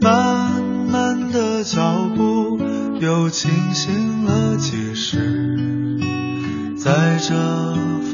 [0.00, 0.45] 慢
[1.66, 2.60] 脚步，
[3.00, 5.98] 又清醒了几时，
[6.78, 7.34] 在这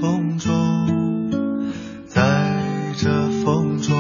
[0.01, 1.31] 风中，
[2.07, 2.51] 在
[2.97, 3.11] 这
[3.45, 3.95] 风中。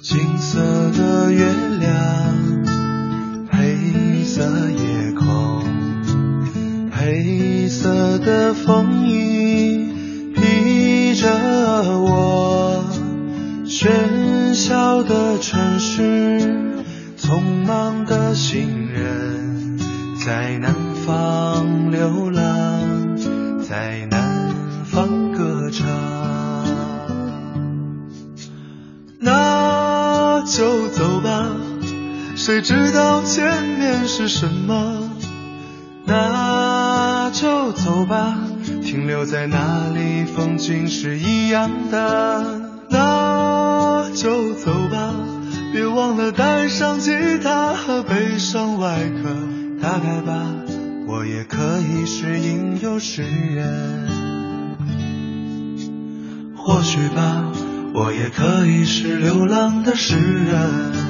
[0.00, 0.60] 金色
[0.92, 1.98] 的月亮，
[3.50, 5.64] 黑色夜空，
[6.92, 8.99] 黑色的风
[21.06, 23.16] 方流浪，
[23.68, 25.86] 在南方歌唱。
[29.18, 31.48] 那就走吧，
[32.36, 35.10] 谁知道前面是什么？
[36.06, 38.38] 那就走吧，
[38.82, 42.60] 停留在那里，风景是一样的。
[42.88, 45.14] 那就走吧，
[45.72, 49.30] 别忘了带上吉他和悲伤外壳。
[49.80, 50.42] 打开吧，
[51.12, 54.06] 我也可以是吟游诗人。
[56.56, 57.50] 或许吧，
[57.92, 61.09] 我也可以是流浪的诗人。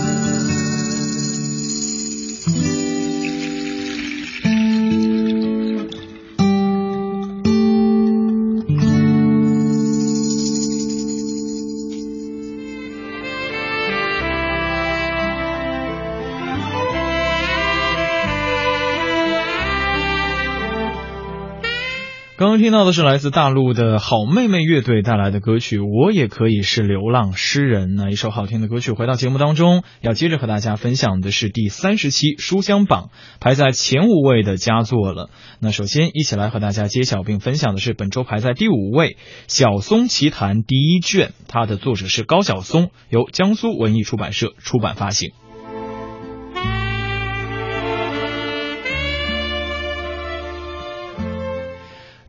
[22.41, 27.89] 刚刚听到的是来自大陆的好妹妹乐队带来的歌曲《我也可以是流浪诗人》。
[27.95, 35.29] 那一首好听的歌曲，回到节目当中，要接着和大家分享的是第三十期书香榜排在前五位的佳作了。
[35.59, 39.09] 那首先一起来和大家揭晓并分享的是本周排在第五位
[39.45, 45.31] 《小松奇谈》第一卷，它的作者是高晓松，由江苏文艺出版社出版发行。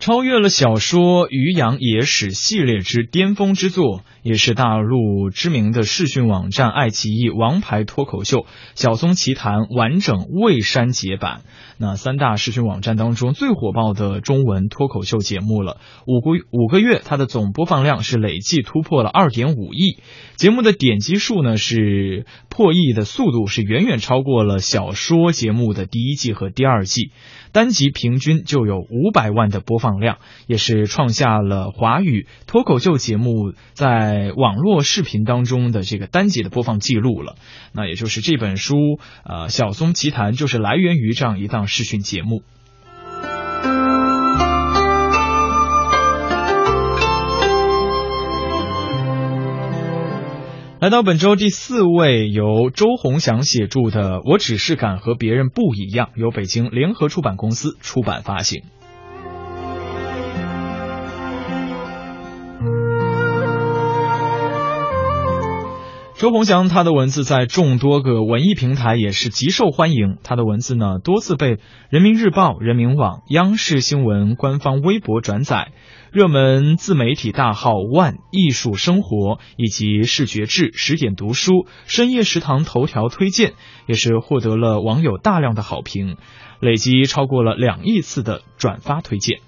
[0.02, 8.38] 超越了小说《渔阳野史》系列之巅峰之作，也是大陆知名的视讯网站爱奇艺王牌脱口秀
[8.74, 11.42] 《小松奇谈》完整未删节版。
[11.78, 20.00] 那三大视讯网站当中最火爆的中文脱口秀节目了，五个五个月，它的总播放量是累计突破了二点五亿，
[20.34, 27.12] 节目的点击数呢是破亿的速度是远远超过了小说节目的第一季和第二季。
[27.52, 37.36] 单集平均就有五百万的播放量，也是创下了华语脱口秀节目在网络视频当中的这个单集的播放记录了。
[37.72, 38.76] 那也就是这本书，
[39.24, 42.42] 呃，《小松奇谈》就是来源于这样一档视讯节目。
[50.80, 58.64] 来到本周第四位，由周鸿祥写著的《我只是敢和别人不一样》，由北京联合出版公司出版发行。
[66.22, 71.58] 周鸿祥他的文字在众多个文艺平台也是极受欢迎，他的文字呢多次被
[71.90, 75.72] 人民日报、人民网、央视新闻官方微博转载，
[76.12, 83.54] 热门自媒体大号万、艺术生活以及视觉志、十点读书、深夜食堂头条推荐，
[83.88, 86.18] 也是获得了网友大量的好评，
[86.60, 89.40] 累计超过了两亿次的转发推荐。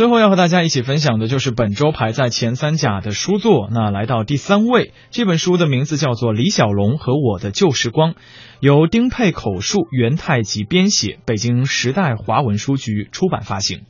[0.00, 3.68] 最后要和大家一起分享的就是本周排在前三甲的书作。
[3.70, 8.12] 那来到第三位，这本书的名字叫做《李小龙和我的旧时光》，
[8.60, 13.82] 由丁佩口述，袁太极编写，北京时代华文书局出版发行。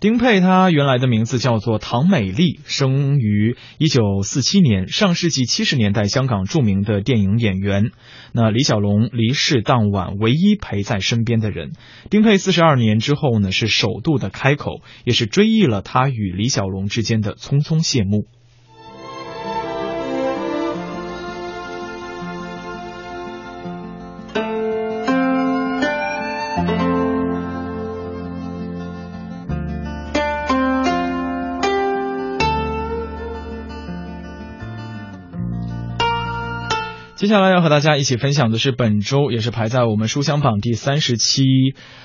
[0.00, 7.90] 丁佩，她原来的名字叫做唐美丽，生于一九四七年，上世纪七十年代香港著名的电影演员。
[8.32, 11.72] 那李小龙离世当晚，唯一陪在身边的人。
[12.10, 18.26] 丁佩四十二年之后呢，是首度的开口，也是追忆了他与李小龙之间的匆匆谢幕。
[37.28, 41.42] 接下来要和大家一起分享的是本周也是排在我们书香榜第三十七，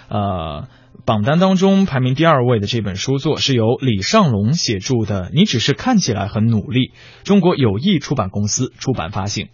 [0.09, 0.67] 呃
[1.05, 6.87] 榜单当中排名第二位的这本书作，是由李尚龙写著的《你只是看起来很努力》，
[7.23, 9.47] 中国友谊出版公司出版发行。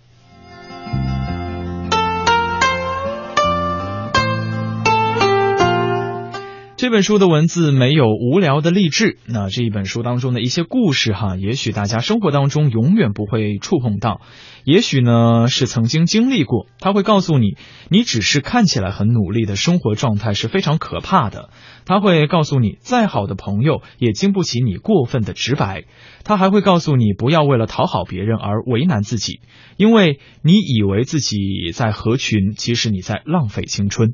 [6.79, 14.21] 这本书的文字没有无聊的励志，那这一本书当中的一些故事哈，也许大家生活当中永远不会触碰到，
[14.63, 16.67] 也许呢是曾经经历过。
[16.79, 17.57] 他会告诉你，
[17.89, 21.49] 你只是看起来很努力的生活状态是非常可怕的。
[21.83, 25.83] 他会告诉你，再好的朋友也经不起你过分的直白。
[26.23, 29.41] 他还会告诉你，不要为了讨好别人而为难自己，
[29.75, 34.13] 因为你以为自己在合群，其实你在浪费青春。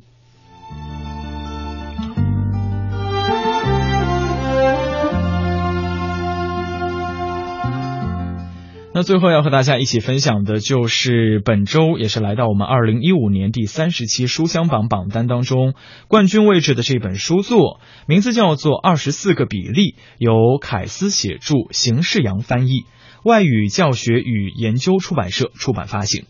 [8.96, 15.74] 那最后要和大家一起分享的就是本周也是来到我们二零一五年第三十期书香榜榜单当中
[16.08, 22.84] 冠军位置的这本书作，名字叫做《二十四个比例》，由凯斯写著，邢世阳翻译，
[23.22, 26.24] 外语教学与研究出版社出版发行。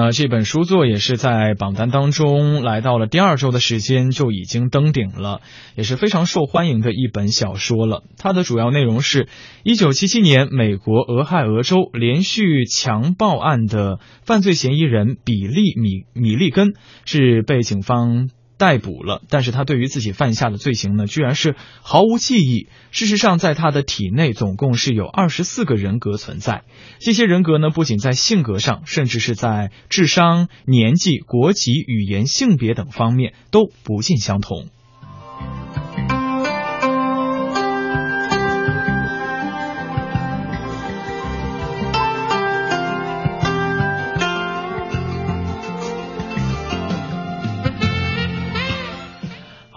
[0.00, 5.40] 那这本书作也是在榜单当中来到了第二周的时间就已经登顶了，
[5.74, 8.04] 也是非常受欢迎的一本小说了。
[8.16, 9.26] 它的主要内容是，
[9.64, 16.74] 一九七七年美国俄亥俄州连续强暴案的犯罪嫌疑人比利米米利根
[17.04, 18.30] 是被警方。
[18.58, 22.68] 逮捕了，但是他对于自己犯下的罪行呢，居然是毫无记忆。
[22.90, 26.64] 事实上，在他的体内总共是有二十四个人格存在，
[26.98, 34.66] 这些人格呢，不仅在性格上，甚至是在智商、年纪、国籍、语言、性别等方面都不尽相同。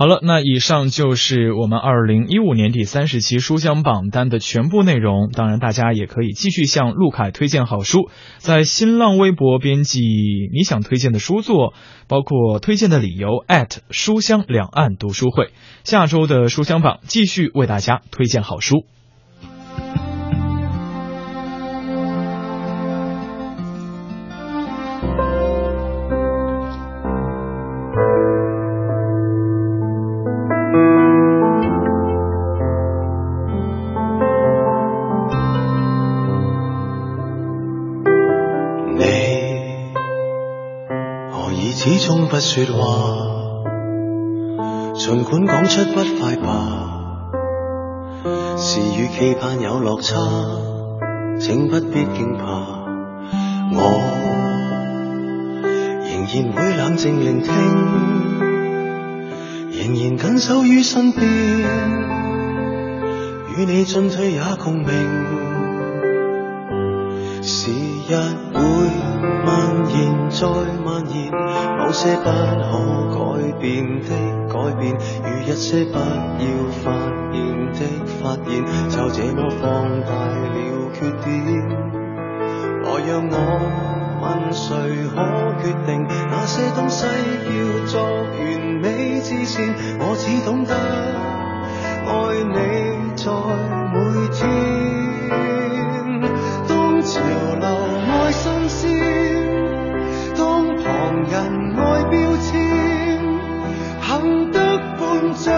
[0.02, 5.30] 好了，那以上就是我们二零一五年第三十期书香榜单的全部内容。
[5.32, 10.00] 当然，大家也可以继续向陆凯推荐好书，在新浪微博编辑
[10.52, 11.76] 你想推荐的书作，
[12.08, 13.46] 包括推荐的理由
[13.92, 15.52] 书香两岸读书会。
[15.84, 18.88] 下周的书香榜继续为大家推荐好书。
[42.54, 42.84] 说话，
[44.94, 47.00] 尽管讲出不快吧，
[48.58, 50.18] 事与期盼有落差，
[51.40, 52.44] 请不必惊怕，
[53.72, 53.80] 我
[56.10, 57.54] 仍然会冷静聆听，
[59.72, 61.26] 仍然紧守于身边，
[63.56, 64.86] 与你进退也共鸣，
[68.08, 68.10] 日
[68.54, 68.60] 会
[69.46, 69.50] 蔓
[69.94, 70.48] 延再
[70.84, 71.32] 蔓延，
[71.78, 72.72] 某些不可
[73.14, 73.20] 改
[73.60, 73.62] 变
[74.02, 74.10] 的
[74.48, 74.84] 改变，
[75.26, 76.44] 与一些不要
[76.84, 76.92] 发
[77.32, 77.38] 现
[77.74, 78.50] 的发现，
[78.90, 79.66] 就这么放
[80.02, 81.30] 大了缺点。
[82.84, 83.34] 来让我
[84.22, 84.68] 问谁
[85.14, 85.18] 可
[85.62, 85.90] 决定
[86.30, 87.06] 那些东西
[87.46, 87.50] 叫
[87.88, 88.32] 作完
[88.82, 90.74] 美之前，我只懂得
[92.06, 92.10] 爱
[92.44, 92.92] 你。
[93.16, 93.30] 在
[93.94, 95.11] 每天。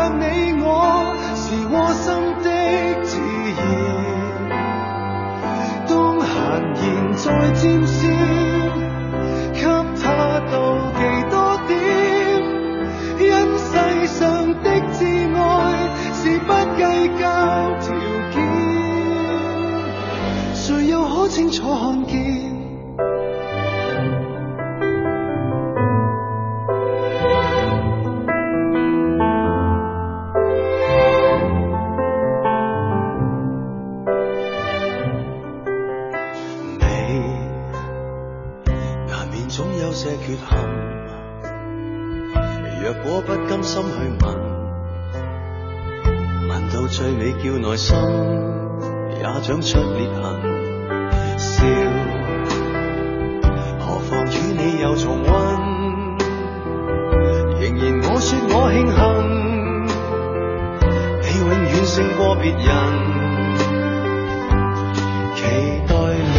[0.09, 0.65] 你我
[1.35, 2.05] 是窝心
[2.43, 2.47] 的
[3.03, 3.11] 自
[3.57, 3.61] 然。
[5.87, 6.31] 当闲
[6.81, 6.83] 言
[7.15, 8.01] 再尖酸，
[9.53, 9.61] 给
[10.01, 10.03] 他
[10.51, 10.53] 妒
[10.97, 10.99] 忌
[11.29, 11.35] 多
[11.67, 11.73] 点，
[13.19, 13.23] 因
[13.57, 13.71] 世
[14.07, 14.21] 上
[14.61, 14.97] 的摯
[15.35, 15.41] 愛
[16.13, 16.81] 是不计
[17.19, 17.23] 较
[17.79, 17.85] 条
[18.31, 18.35] 件，
[20.53, 22.22] 谁又可清楚看见？
[44.03, 44.27] 甘心去問，
[46.73, 47.95] 到最尾叫內心
[49.17, 50.23] 也長出裂痕。
[51.37, 51.65] 笑，
[53.79, 55.29] 何妨與你又重溫？
[57.59, 59.03] 仍然我說我慶幸，
[61.23, 62.67] 你永遠勝過別人。
[65.35, 65.41] 期
[65.87, 65.91] 待
[66.33, 66.37] 你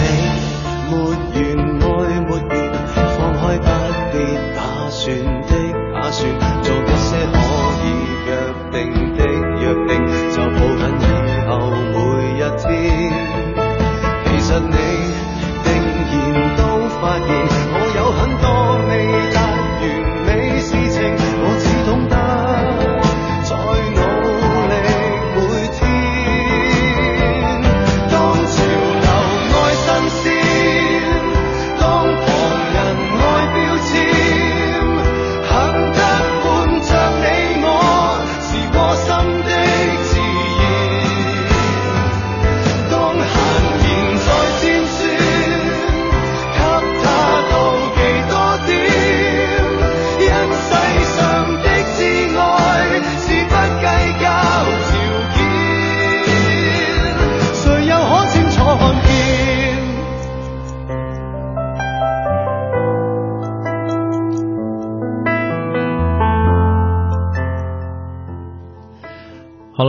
[0.91, 0.93] 沒
[1.33, 1.37] 完
[1.81, 1.87] 愛
[2.21, 2.53] 沒完，
[2.95, 3.67] 放開不
[4.13, 4.15] 必
[4.55, 4.59] 打
[4.91, 5.03] 算
[5.43, 5.51] 的
[5.95, 6.54] 打算，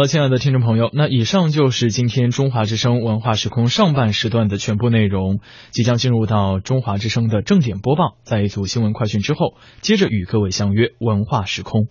[0.07, 5.39] 亲爱的听众朋友，那以上就是今天中华之声文化时空上半时段的全部内容。
[5.71, 11.87] 即将进入到中华之声的正点播报，在一组新闻快讯之后，接着与各位相约文化时空。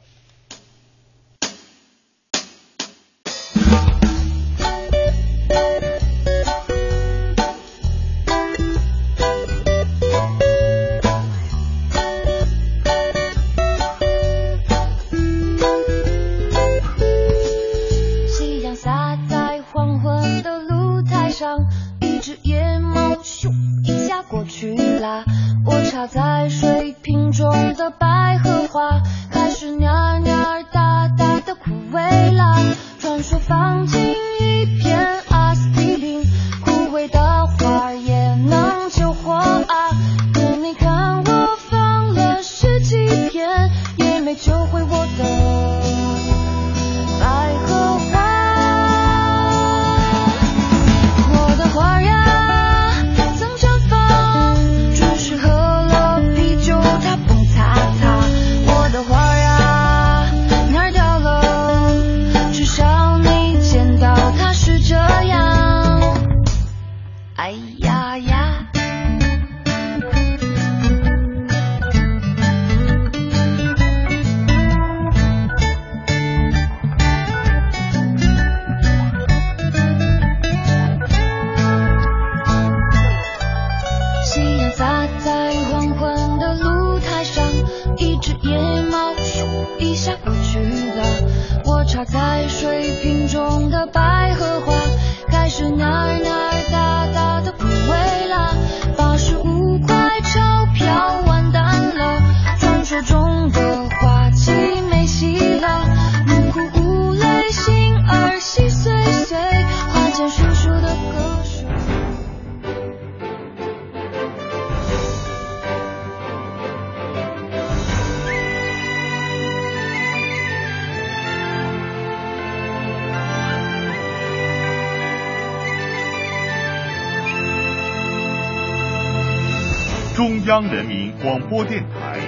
[130.24, 132.18] 中央人民广播电台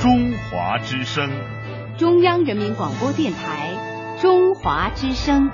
[0.00, 1.30] 中华之声。
[1.96, 5.48] 中央人民广播电台中华之声。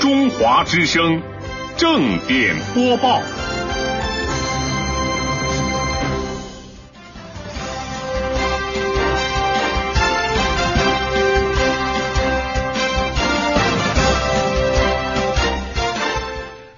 [0.00, 1.22] 中华之声
[1.76, 3.45] 正点播报。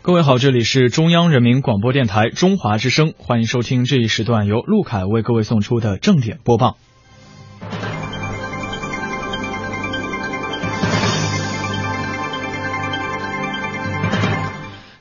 [0.09, 6.79] 各位好，这里是中央人民广播电台中华之声，欢迎收听这一时段由陆凯为各位送出的正点播报。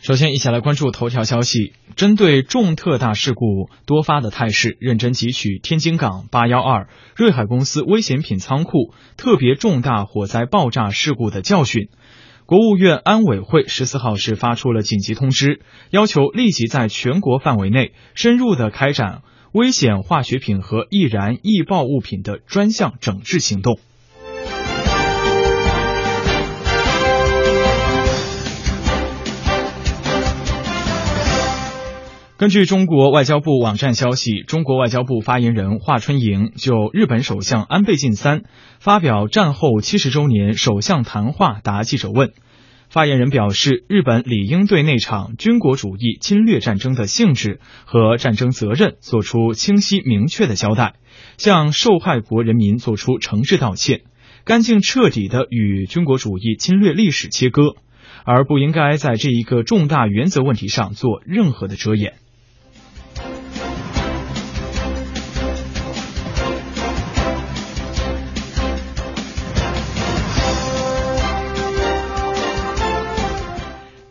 [0.02, 1.72] 首先，一起来关注头条消息。
[1.96, 11.88] 针对重特大事故多发的态势，认真汲取天津港八幺二瑞海公司危险品仓库特别重大火灾爆炸事故的教训，
[12.48, 19.22] 国务院安委会十四号是发出了紧急通知，要求立即在全国范围内深入的开展
[19.52, 23.82] 危险化学品和易燃易爆物品的专项整治行动。
[32.38, 38.44] 根据中国外交部网站消息，中国外交部发言人华春莹就日本首相安倍晋三
[38.80, 42.34] 发表战后七十周年首相谈话答记者问。
[42.90, 50.94] 发言人表示，日本理应对那场军国主义侵略战争的性质和战争责任作出清晰明确的交代，
[51.40, 54.02] 向受害国人民作出诚挚道歉，
[54.46, 57.74] 干净彻底的与军国主义侵略历史切割，
[58.26, 62.14] 而不应该在这一个重大原则问题上做任何的遮掩。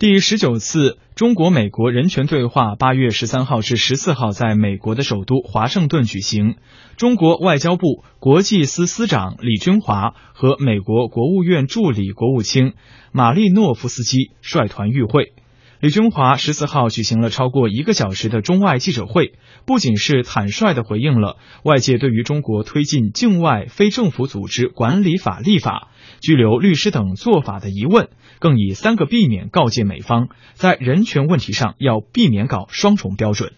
[0.09, 6.55] 第十九次中国美国人权对话八月十三号至十四号在美国的首都华盛顿举行，
[6.97, 12.75] 中国外交部国际司司长李军华和美国国务院助理国务卿
[13.11, 15.33] 马利诺夫斯基率团与会。
[15.81, 19.35] 李军华十四号举行了超过一个小时的中外记者会，
[19.67, 25.89] 不仅是坦率的回应了外界对于中国推进境外非政府组织管理法立法、
[26.21, 28.09] 拘留律师等做法的疑问，
[28.39, 33.53] 更以三个避免告诫美方，在人权问题上要避免搞双重标准。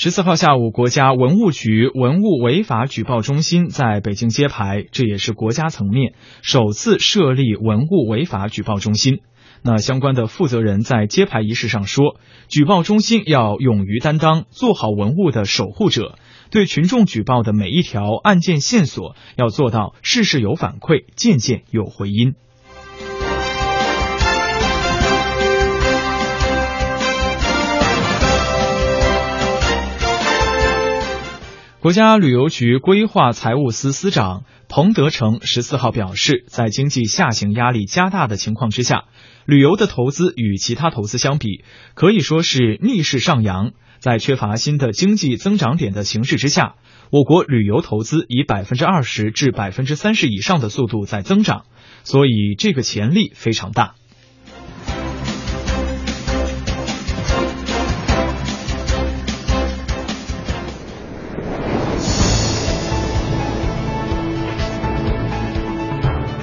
[0.00, 9.22] 十四号下午，国家文物局文物违法举报中心在北京揭牌，这也是国家层面首次设立文物违法举报中心。
[9.62, 16.18] 那相关的负责人在揭牌仪式上说，举报中心要勇于担当，做好文物的守护者，
[16.50, 22.34] 对群众举报的每一条案件线索要做到事事有反馈，件件有回音。
[31.80, 39.04] 国家旅游局规划财务司司长彭德成十四号表示，在经济下行压力加大的情况之下，
[39.48, 43.70] 旅游的投资与其他投资相比，可以说是逆势上扬。
[43.98, 46.74] 在缺乏新的经济增长点的形势之下，
[47.10, 51.64] 我国旅游投资以百分之二十至百分之三十以上的速度在增长，
[52.04, 53.94] 所以这个潜力非常大。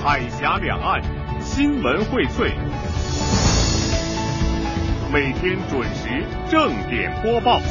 [0.04, 1.04] 海峡两岸
[1.40, 2.52] 新闻荟萃，
[5.16, 7.62] 每天准时正点播报。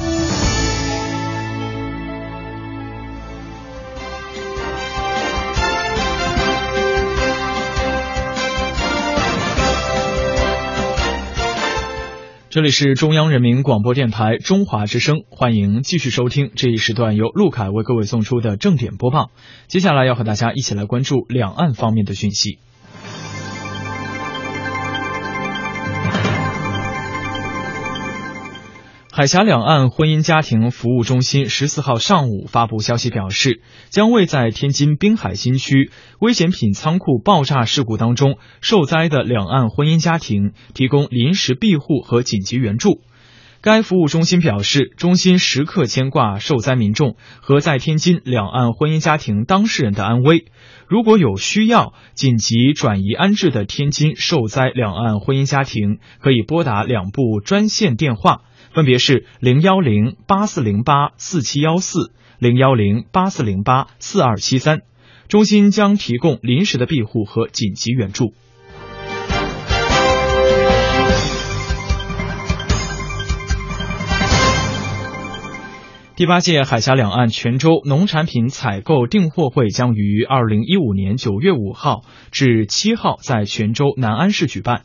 [12.48, 19.30] 这里是中央人民广播电台中华之声，欢迎继续收听这一时段由陆凯为各位送出的正点播报。
[19.66, 22.58] 接下来要和大家一起来关注两岸方面的讯息。
[29.16, 43.02] 海峡两岸婚姻家庭服务中心十四号上午发布消息表示，将为在天津滨海新区危险品仓库爆炸事故当中受灾的两岸婚姻家庭提供临时庇护和紧急援助。
[43.60, 50.46] 该服务中心表示，中心时刻牵挂受灾民众和在天津两岸婚姻家庭当事人的安危。
[50.88, 58.42] 如果有需要紧急转移安置的天津受灾两岸婚姻家庭，可以拨打两部专线电话。
[58.74, 64.80] 分别是零幺零八四零八四七幺四、零幺零八四零八四二七三。
[65.28, 68.34] 中心将提供临时的庇护和紧急援助。
[76.16, 84.84] 第八届海峡两岸泉州农产品采购订货会将于二零一五年九月五号至七号在泉州南安市举办。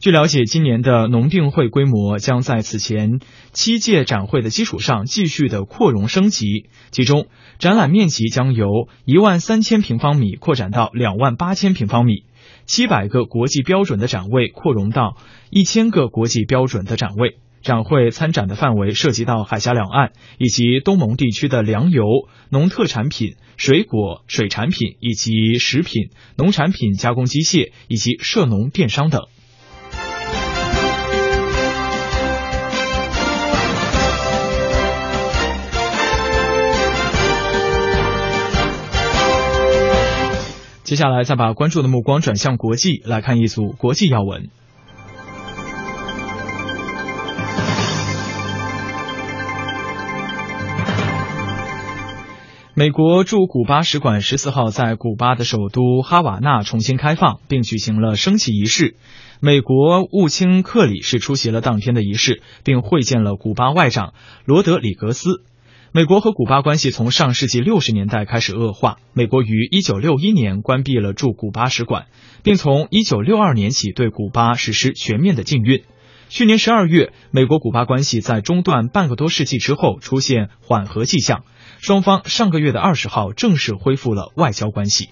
[0.00, 3.18] 据了解，今年的农订会规模将在此前
[3.52, 7.26] 七届展会的基础上继续的扩容升级，其中
[7.58, 12.22] 展览面积将由一万三千平方米扩展到两万八千平方米，
[12.64, 15.16] 七百个国际标准的展位扩容到
[15.50, 17.38] 一千个国际标准的展位。
[17.60, 22.04] 展会参展的范围涉及到海峡两岸以及东盟地区的粮油、
[22.50, 29.22] 农特产品、水果、水产品以及食品、农产品加工机械以及涉农电商等。
[40.88, 44.48] 接下来，再把关注的目光转向国际，来看一组国际要闻。
[52.72, 58.96] 美国驻古巴使馆十四号在古巴的首都哈瓦那重新开放，并举行了升旗仪式。
[59.40, 64.14] 美国务卿克里是出席了当天的仪式，并会见了古巴外长
[64.46, 65.42] 罗德里格斯。
[65.90, 68.98] 美国和古巴关系从上世纪六十年代开始恶化。
[69.14, 72.08] 美国于一九六一年关闭了驻古巴使馆，
[72.42, 75.84] 并从一九六二年起对古巴实施全面的禁运。
[76.28, 81.44] 去年十二月，美国古巴关系在中断半个多世纪之后出现缓和迹象，
[81.78, 85.08] 双方上个月的二十号正式恢复了外交关系。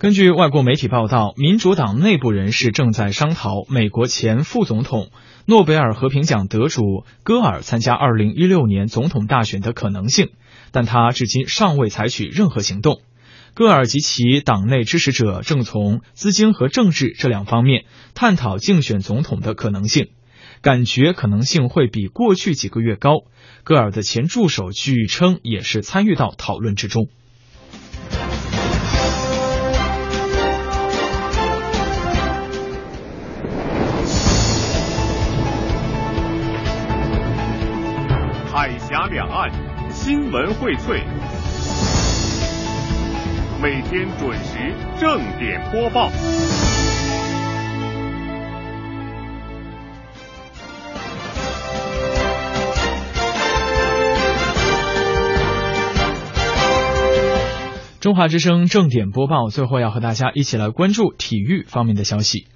[0.00, 5.10] 根据外国媒体报道，民主党内部人士正在商讨美国前副总统、
[5.44, 10.28] 诺贝尔和平奖得主戈尔参加二零一六年总统大选的可能性，
[10.70, 13.00] 但他至今尚未采取任何行动。
[13.54, 17.84] 戈尔及其党内支持者正从资金和政治这两方面
[18.14, 20.10] 探讨竞选总统的可能性，
[20.62, 23.24] 感觉可能性会比过去几个月高。
[23.64, 27.08] 戈尔的前助手据称也是参与到讨论之中。
[39.10, 39.50] 两岸
[39.90, 41.02] 新闻荟萃，
[43.62, 46.10] 每天准时正点播报。
[58.00, 62.46] 中华之声正点播报，最后要和大家一起来关注体育方面的消息。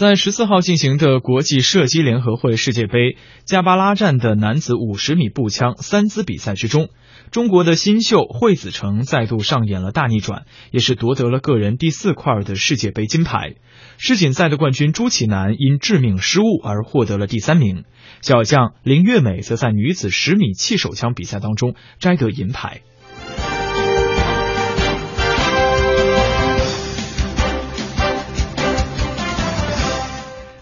[0.00, 6.88] 在十四号进行的国际射击联合会世界杯加巴拉站的男子五十米步枪三姿比赛之中，
[7.30, 13.56] 中国的新秀惠子成再度上演了大逆转，也是夺得了个人第四块的世界杯金牌。
[13.98, 17.84] 世锦赛的冠军朱启南因致命失误而获得了第三名，
[18.22, 22.80] 小将林月美则在女子十米气手枪比赛当中摘得银牌。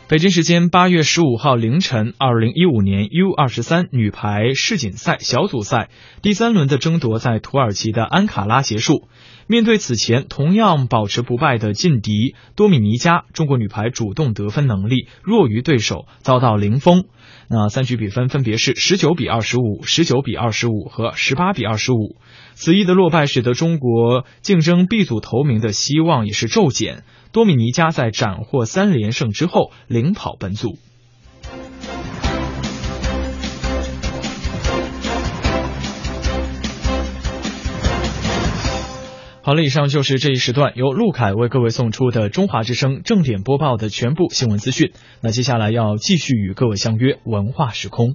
[0.08, 5.90] 北京时间八月十五号凌晨，二零一五年 U 二十三女排世锦赛小组赛
[6.22, 9.06] 第三轮的争夺在土耳其的安卡拉结束。
[9.46, 17.04] 面对此前同样保持不败的劲敌多米尼加，中国女排主动得分能力弱于对手，遭到零封。
[17.50, 22.16] 那三局比分分别是十九比二十五、十九比二十五和十八比二十五。
[22.54, 27.04] 此役的落败使得中国竞争 B 组头名的希望也是骤减。
[27.32, 30.78] 多米尼加在斩获三连胜之后领跑本组。
[39.40, 44.92] 好了，以上就是这一时段由陆凯为各位送出的中华之声正点播报的全部新闻资讯。
[45.22, 48.14] 那接下来要继续与各位相约文化时空。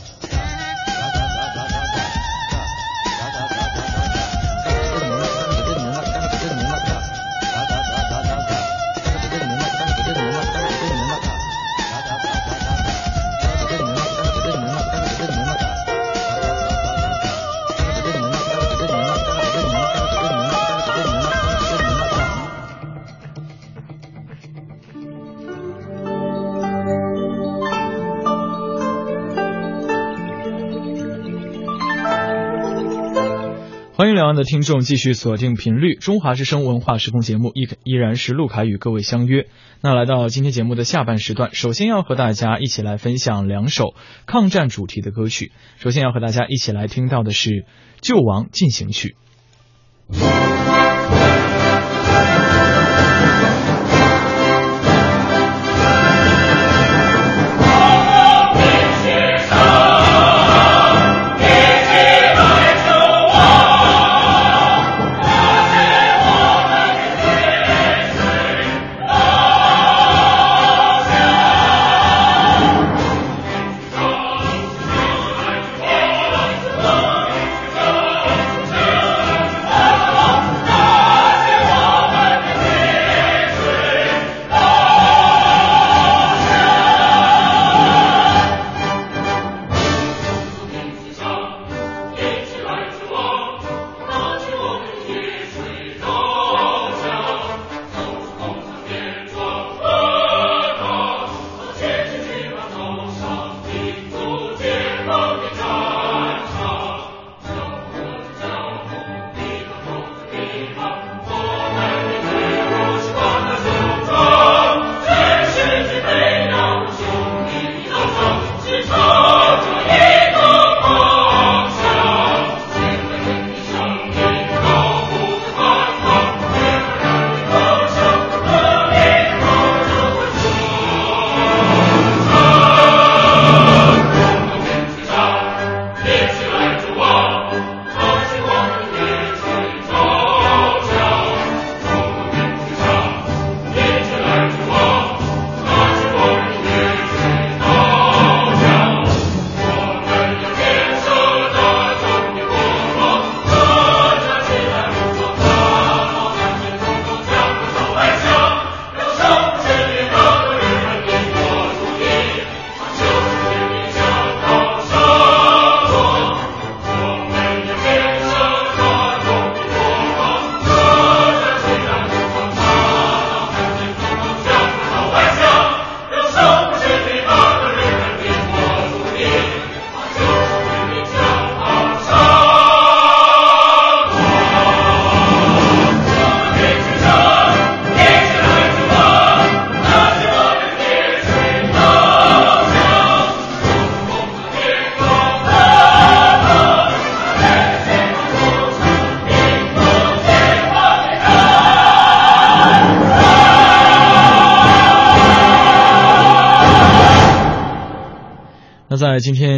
[34.35, 39.47] 的听众继续锁定频率，中华之声文化时空节目依依然是陆凯与各位相约。
[39.81, 43.95] 那来到今天节目的下半时段，首先要和大家一起来分享两首
[44.25, 45.51] 抗战主题的歌曲。
[45.77, 47.49] 首先要和大家一起来听到的是
[48.01, 49.15] 《救亡进行曲》。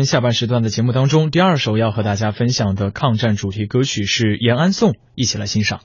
[0.05, 5.81] 下半时段的节目当中，第二首要和大家分享的抗战主题歌曲是《延安颂》，一起来欣赏。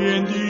[0.00, 0.49] 原地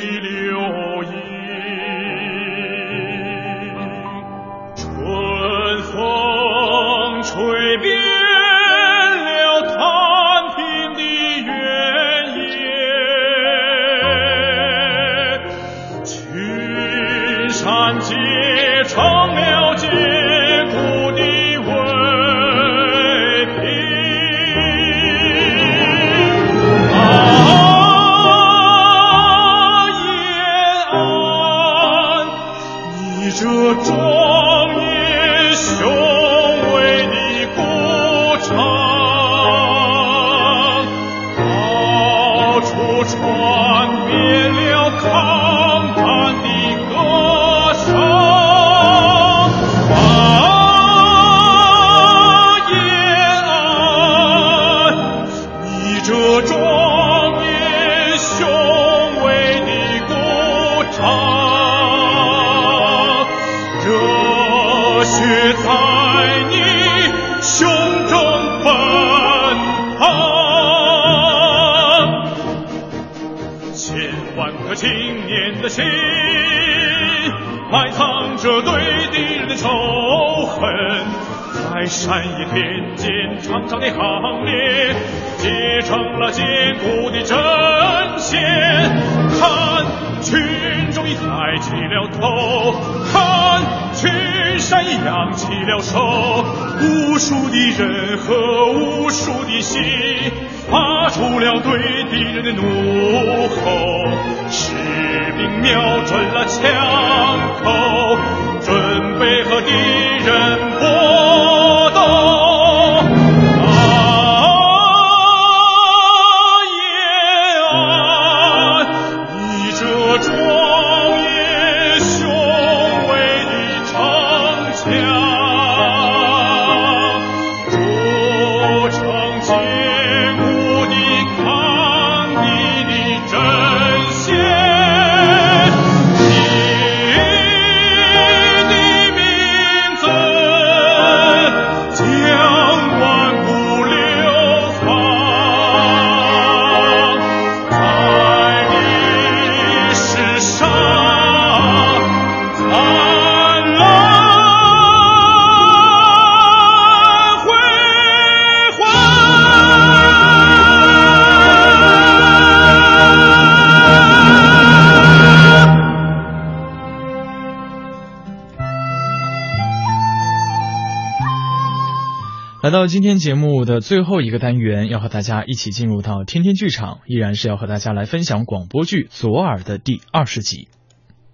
[172.81, 180.67] 到今天节目的最后一个单元，要和大家一起进入到天天剧场，依然是要和大家来分享广播剧《左耳》的第二十集。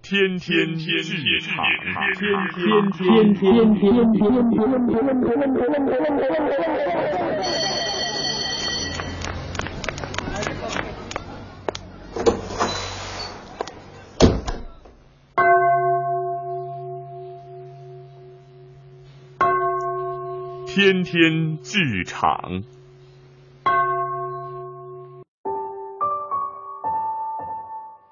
[0.01, 1.63] 天天剧场，
[2.19, 3.63] 天天天天天
[7.39, 7.76] 天
[20.87, 22.63] 天天剧场。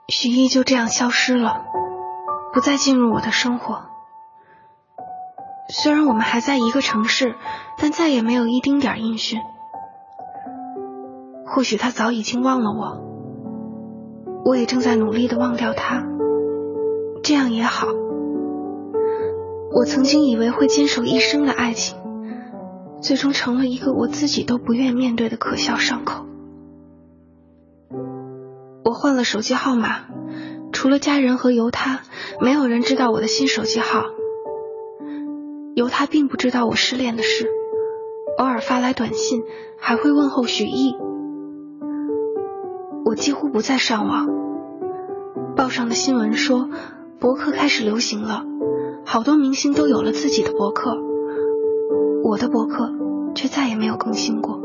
[0.09, 1.63] 许毅就这样消失了，
[2.53, 3.83] 不再进入我的生活。
[5.69, 7.35] 虽然我们还在一个城市，
[7.77, 9.39] 但再也没有一丁点音讯。
[11.45, 16.03] 或许他早已经忘了我，我也正在努力的忘掉他，
[17.23, 17.87] 这样也好。
[19.73, 21.97] 我曾经以为会坚守一生的爱情，
[23.05, 26.25] 最终成了一个我自己都不愿面对的可笑伤口。
[28.83, 30.07] 我换了手机号码，
[30.71, 32.01] 除了家人和由他，
[32.41, 34.05] 没有人知道我的新手机号。
[35.75, 37.47] 由他并不知道我失恋的事，
[38.39, 39.43] 偶尔发来短信，
[39.77, 40.95] 还会问候许毅。
[43.05, 44.25] 我几乎不再上网，
[45.55, 46.71] 报上的新闻说
[47.19, 48.45] 博客开始流行了，
[49.05, 50.97] 好多明星都有了自己的博客，
[52.35, 52.91] 我的博客
[53.33, 54.59] 却再也没有更新过。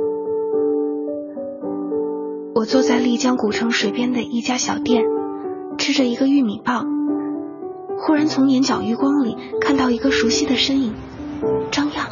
[2.52, 5.04] 我坐在丽江古城水边的一家小店，
[5.78, 6.84] 吃着一个玉米棒，
[7.96, 10.96] 忽然从眼角余光里看到一个熟悉的身影，
[11.70, 12.08] 张漾。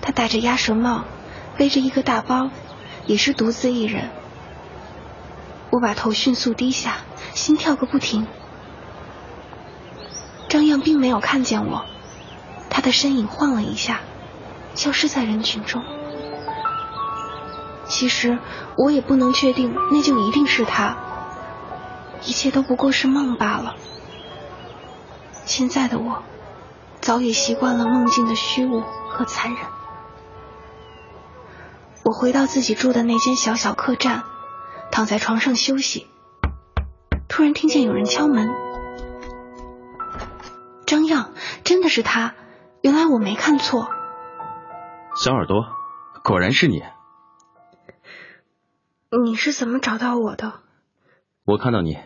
[0.00, 1.02] 他戴着鸭舌帽，
[1.58, 2.50] 背着一个大包，
[3.06, 4.10] 也是独自一人。
[5.70, 6.98] 我把头迅速低下，
[7.34, 8.28] 心跳个不停。
[10.48, 11.84] 张漾并没有看见我，
[12.76, 14.00] 他的身影晃了一下，
[14.74, 15.82] 消失在人群中。
[17.86, 18.38] 其实
[18.76, 20.94] 我也不能确定那就一定是他，
[22.26, 23.76] 一切都不过是梦罢了。
[25.46, 26.22] 现在的我，
[27.00, 29.60] 早已习惯了梦境的虚无和残忍。
[32.04, 34.22] 我回到自己住的那间小小客栈，
[34.92, 36.08] 躺在床上休息。
[37.26, 38.50] 突然听见有人敲门，
[40.84, 41.30] 张漾，
[41.64, 42.34] 真的是他，
[42.82, 43.88] 原来我没看错。
[45.16, 45.66] 小耳朵，
[46.22, 46.82] 果然是你。
[49.24, 50.52] 你是怎么找到我的？
[51.44, 51.98] 我看到你，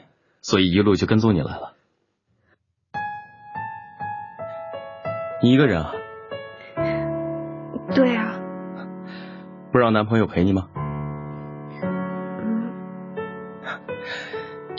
[0.43, 1.75] 所以一路就跟踪你来了。
[5.43, 5.93] 你一个人啊？
[7.95, 8.39] 对啊。
[9.73, 10.69] 不让男朋友陪你吗？
[11.83, 12.73] 嗯。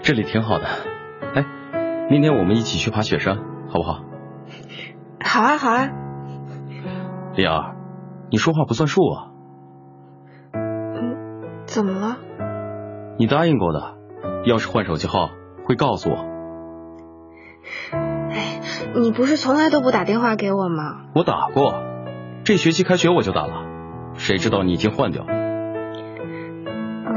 [0.03, 0.65] 这里挺好的。
[1.35, 1.43] 哎，
[2.09, 3.37] 明天我们一起去爬雪山，
[3.67, 4.03] 好不好？
[5.23, 5.89] 好啊，好啊。
[7.35, 7.75] 丽儿，
[8.29, 9.31] 你说话不算数啊。
[10.53, 12.17] 嗯，怎么了？
[13.17, 13.95] 你答应过的，
[14.45, 15.29] 要是换手机号
[15.65, 16.17] 会告诉我。
[17.93, 18.59] 哎，
[18.95, 21.05] 你不是从来都不打电话给我吗？
[21.15, 21.73] 我打过，
[22.43, 23.63] 这学期开学我就打了，
[24.15, 25.33] 谁知道你已经换掉了。
[27.05, 27.15] 嗯。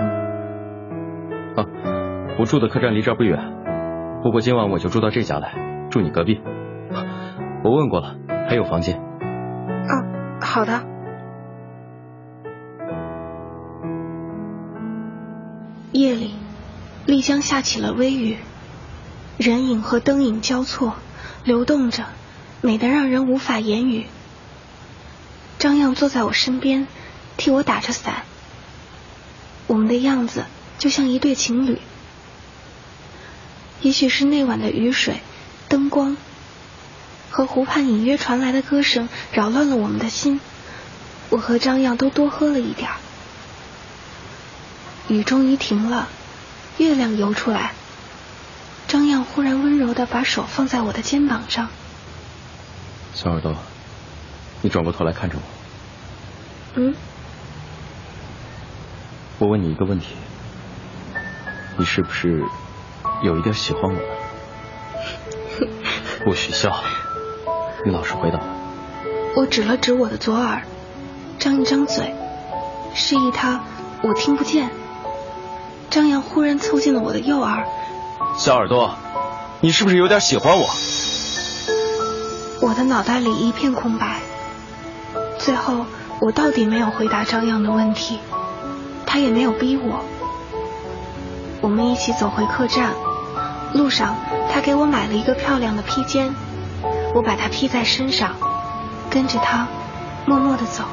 [1.57, 1.65] 啊，
[2.39, 3.39] 我住的客栈离这儿不远，
[4.23, 6.41] 不过今晚我就住到这家来，住你隔壁。
[7.65, 9.01] 我问过了，还有房间。
[9.01, 10.05] 啊，
[10.43, 10.85] 好的。
[15.91, 16.35] 夜里，
[17.07, 18.37] 丽江下起了微雨，
[19.39, 20.97] 人影和灯影交错，
[21.43, 22.05] 流动着，
[22.61, 24.09] 美得让人无法言语。
[25.59, 26.87] 张漾坐在我身边，
[27.39, 28.25] 替我打着伞。
[29.67, 30.45] 我们的样子
[30.77, 31.79] 就像一对情侣。
[33.81, 35.21] 也许是那晚的雨水、
[35.71, 36.19] 灯光
[37.35, 40.41] 和湖畔隐约传来的歌声扰乱了我们的心，
[41.31, 42.95] 我和张漾都多喝了一点儿。
[45.09, 46.07] 雨终于停了，
[46.79, 47.73] 月亮游出来。
[48.87, 51.71] 张漾忽然温柔的把手放在我的肩膀上。
[53.15, 53.57] 小耳朵，
[54.63, 55.43] 你转过头来看着我。
[56.77, 56.95] 嗯。
[59.41, 60.15] 我问你一个问题，
[61.79, 62.45] 你是不是
[63.25, 65.67] 有一点喜欢我呢？
[66.25, 66.85] 不许笑，
[67.85, 68.41] 你老师回答。
[69.37, 70.63] 我指了指我的左耳，
[71.39, 72.15] 张一张嘴，
[72.95, 73.61] 示意他
[74.03, 74.71] 我听不见。
[75.91, 77.67] 张扬忽然凑近了我的右耳，
[78.39, 78.97] 小耳朵，
[79.61, 80.67] 你是不是有点喜欢我？
[82.63, 84.21] 我的脑袋里一片空白。
[85.39, 85.85] 最后，
[86.21, 88.19] 我到底没有回答张扬的问题，
[89.05, 90.03] 他也没有逼我。
[91.61, 92.95] 我们一起走回客栈，
[93.75, 94.17] 路上
[94.51, 96.35] 他给我买了一个漂亮的披肩，
[97.15, 98.35] 我把它披在身上，
[99.09, 99.69] 跟着他
[100.27, 100.85] 默默的走。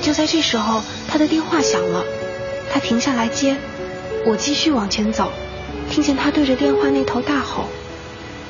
[0.00, 2.04] 就在这时候，他的电话响了。
[2.72, 3.56] 他停下来接，
[4.24, 5.32] 我继续往前走，
[5.90, 7.64] 听见他对着电话那头大吼：“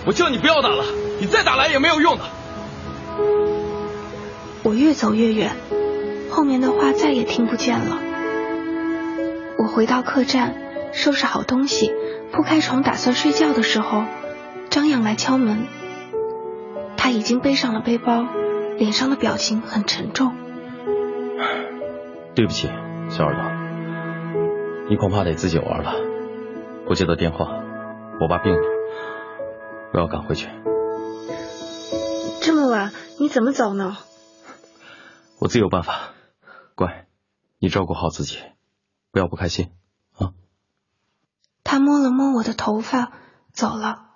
[0.05, 0.85] 我叫你不要打了，
[1.19, 2.25] 你再打来也没有用的。”
[4.63, 5.57] 我越走越远，
[6.31, 7.99] 后面的话再也听不见了。
[9.57, 10.55] 我回到客栈，
[10.93, 11.91] 收拾好东西，
[12.31, 14.05] 铺开床打算睡觉的时候，
[14.71, 15.67] 张扬来敲门。
[16.97, 18.23] 他已经背上了背包，
[18.79, 20.35] 脸上的表情很沉重。
[22.35, 22.69] 对不起，
[23.09, 24.89] 小耳朵。
[24.89, 25.95] 你恐怕得自己玩了。
[26.87, 27.47] 我接到电话，
[28.21, 28.63] 我爸病了，
[29.93, 30.49] 我要赶回去。
[32.41, 33.97] 这么晚，你怎么走呢？
[35.41, 36.13] 我自有办法。
[36.75, 37.07] 乖，
[37.59, 38.39] 你照顾好自己，
[39.11, 39.71] 不要不开心
[40.17, 40.33] 啊。
[41.65, 43.13] 他摸了摸我的头发，
[43.53, 44.10] 走了。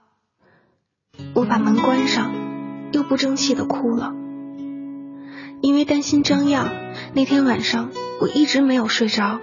[1.35, 2.33] 我把门关上，
[2.93, 4.13] 又不争气的哭了，
[5.61, 6.71] 因为担心张漾。
[7.15, 9.41] 那天晚上，我一直没有睡着。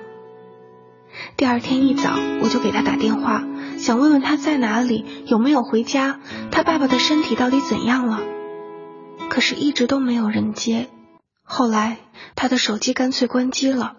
[1.37, 3.43] 第二天一早，我就给他打电话，
[3.77, 6.19] 想问问他在哪里，有没有回家，
[6.51, 8.21] 他爸爸的身体到底怎样了。
[9.29, 10.89] 可是，一直都没有人接。
[11.43, 11.97] 后来，
[12.35, 13.97] 他的手机干脆关机了。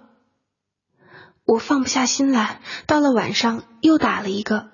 [1.44, 4.70] 我放不下心来，到了晚上又打了一个，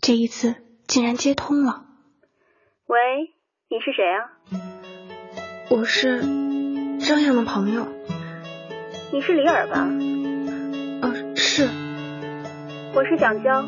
[0.00, 0.56] 这一次
[0.86, 1.84] 竟然接通了。
[2.88, 3.34] 喂，
[3.68, 4.32] 你是谁啊？
[5.68, 6.22] 我是
[6.98, 7.86] 张扬的朋友。
[9.12, 9.80] 你是李尔吧？
[11.02, 11.68] 啊是，
[12.94, 13.62] 我是蒋娇，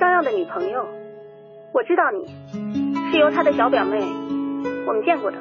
[0.00, 0.88] 张漾的女朋友。
[1.74, 2.26] 我知道你，
[3.12, 4.00] 是由他的小表妹，
[4.86, 5.36] 我们见过的。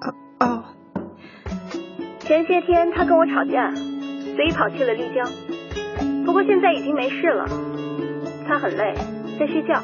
[0.00, 0.64] 哦哦。
[2.18, 5.30] 前些天他跟我吵架，所以跑去了丽江。
[6.26, 7.46] 不过现在已经没事了，
[8.48, 8.94] 他很累，
[9.38, 9.80] 在睡觉，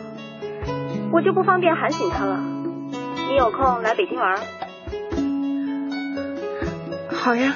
[1.12, 2.38] 我就不方便喊醒他了。
[3.28, 4.40] 你有空来北京玩？
[7.12, 7.54] 好呀。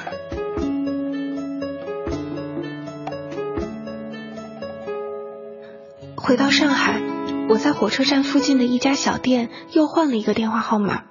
[6.17, 7.01] 回到上海，
[7.49, 11.03] 我在火车站附近的一家小店又换了一个电话号码。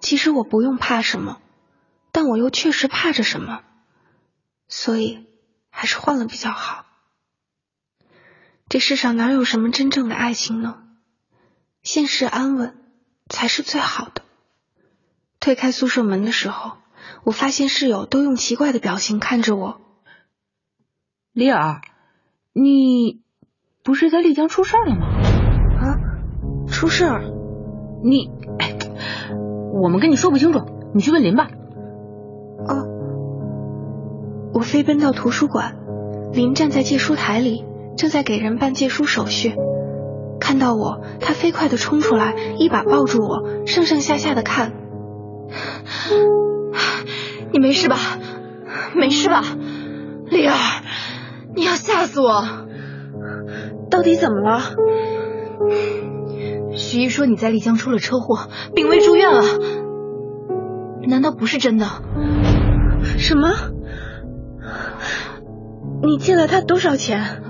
[0.00, 1.38] 其实我不用怕什么，
[2.10, 3.60] 但我又确实怕着什么，
[4.66, 5.26] 所以
[5.70, 6.84] 还是换了比较好。
[8.68, 10.82] 这世上哪有什么真正的爱情呢？
[11.86, 12.74] 现实安稳
[13.28, 14.22] 才是最好的。
[15.38, 16.72] 推开宿舍门的时候，
[17.22, 19.80] 我发现室友都用奇怪的表情看着我。
[21.32, 21.80] 李尔，
[22.52, 23.22] 你。
[23.84, 25.06] 不是在丽江出事了吗？
[25.78, 25.94] 啊，
[26.66, 27.22] 出事儿？
[28.02, 28.76] 你，哎，
[29.80, 31.48] 我们跟你说不清楚，你去问林吧。
[32.66, 32.82] 哦，
[34.52, 35.76] 我飞奔到图书馆，
[36.32, 37.64] 林站在借书台里，
[37.96, 39.54] 正在给人办借书手续。
[40.46, 44.74] 看到我，他飞快的冲出来，一把抱住我，上上下下的看。
[47.52, 47.98] 你没事吧？
[48.94, 49.42] 没事吧？
[50.30, 50.54] 丽儿，
[51.56, 52.44] 你要吓死我！
[53.90, 54.60] 到底怎么了？
[56.76, 59.42] 徐毅说你在丽江出了车祸，病危住院了。
[61.08, 61.86] 难道不是真的？
[63.18, 63.50] 什么？
[66.04, 67.42] 你借了他多少钱？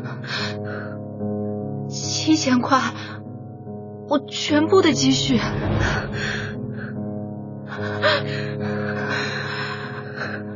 [2.27, 2.81] 七千块，
[4.09, 5.39] 我全部的积蓄。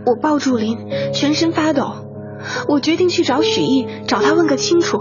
[0.05, 0.77] 我抱住林，
[1.15, 1.93] 全身发抖。
[2.67, 5.01] 我决定去找许毅，找他问个清楚。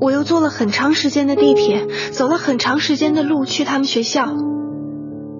[0.00, 4.34] 我又坐了很长时间的地铁，走了很长时间的路去他们学校。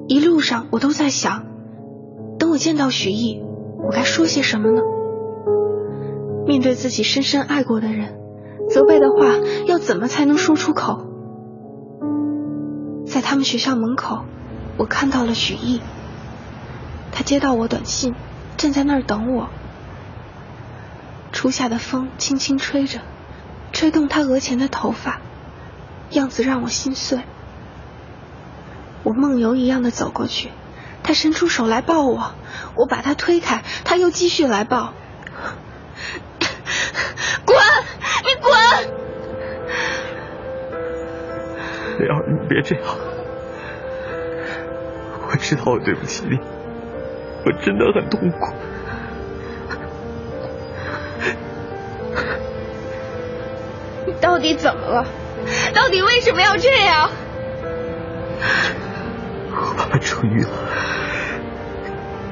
[0.07, 1.47] 一路上我都在想，
[2.39, 3.43] 等我见到许毅，
[3.85, 4.83] 我该说些什么呢？
[6.47, 8.22] 面对自己深深爱过的人，
[8.73, 9.37] 责备的话
[9.67, 11.07] 要怎么才能说出口？
[13.07, 14.25] 在他们学校门口，
[14.79, 15.83] 我看到了许毅，
[17.13, 18.15] 他接到我短信，
[18.57, 19.51] 站在那儿等我。
[21.33, 23.01] 初夏的风轻轻吹着，
[23.73, 25.21] 吹动他额前的头发，
[26.11, 27.21] 样子让我心碎。
[29.03, 30.51] 我梦游一样的走过去，
[31.03, 32.33] 他伸出手来抱我，
[32.77, 34.95] 我把他推开，他又继续来抱。
[37.47, 37.57] 滚！
[38.25, 38.53] 你滚！
[41.99, 42.85] 雷儿，你别这样，
[45.31, 46.39] 我知道我对不起你，
[47.45, 48.53] 我真的很痛苦。
[54.07, 55.07] 你到底怎么了？
[55.75, 57.11] 到底为什么要这样？
[59.51, 60.51] 我爸爸出狱了，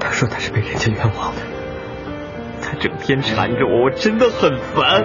[0.01, 1.43] 他说他是被人家冤枉的，
[2.63, 5.05] 他整天缠着我，我真的很烦。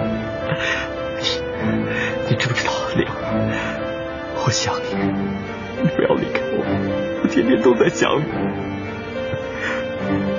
[1.18, 1.24] 你
[2.30, 3.12] 你知不知道，玲儿，
[4.44, 4.94] 我想你，
[5.82, 6.64] 你不要离开我，
[7.22, 8.24] 我天天都在想你。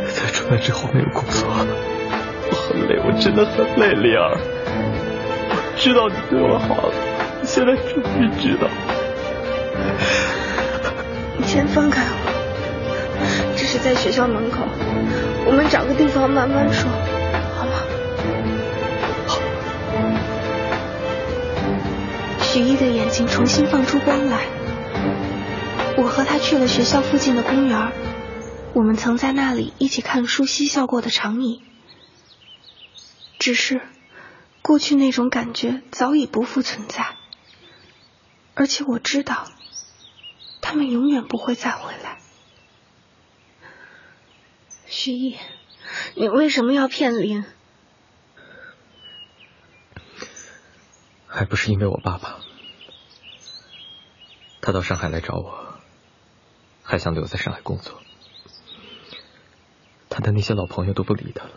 [0.07, 4.37] 在出来之后没有工作，我很累，我真的很累，玲儿。
[5.49, 6.89] 我知道你对我好，
[7.43, 8.67] 现在终于知道。
[11.37, 12.36] 你先放开我，
[13.55, 14.67] 这是在学校门口，
[15.45, 16.89] 我们找个地方慢慢说，
[17.55, 17.73] 好吗？
[19.25, 19.39] 好。
[22.41, 24.45] 许毅的眼睛重新放出光来。
[25.97, 27.91] 我和他去了学校附近的公园，
[28.73, 31.63] 我们曾在那里一起看书嬉笑过的长椅。
[33.39, 33.81] 只是，
[34.61, 37.05] 过去那种感觉早已不复存在，
[38.53, 39.47] 而且我知道。
[40.61, 42.16] 他们永远不会再回来。
[44.89, 45.37] 徐毅，
[46.15, 47.45] 你为什么要骗林？
[51.27, 52.39] 还不是因为我爸爸，
[54.61, 55.79] 他到上海来找我，
[56.83, 58.01] 还想留在上海工作。
[60.09, 61.51] 他的那些老朋友都不理他了，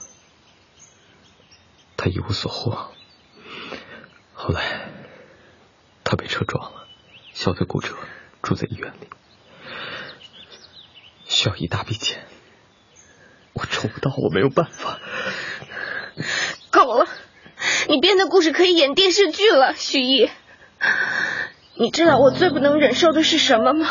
[1.96, 2.90] 他一无所获。
[4.34, 4.90] 后来，
[6.04, 6.86] 他被车撞了，
[7.32, 7.96] 小腿骨折。
[8.42, 9.08] 住在医院里，
[11.26, 12.26] 需要一大笔钱，
[13.52, 14.98] 我找不到，我没有办法。
[16.70, 17.06] 够了，
[17.88, 20.30] 你编的故事可以演电视剧了，徐毅。
[21.74, 23.88] 你知道我最不能忍受的是什么吗？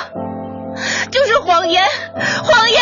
[1.11, 1.83] 就是谎言，
[2.43, 2.81] 谎言。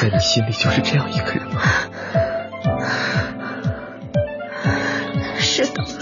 [0.00, 1.60] 在你心里就是这样一个人吗？
[5.38, 5.99] 是的。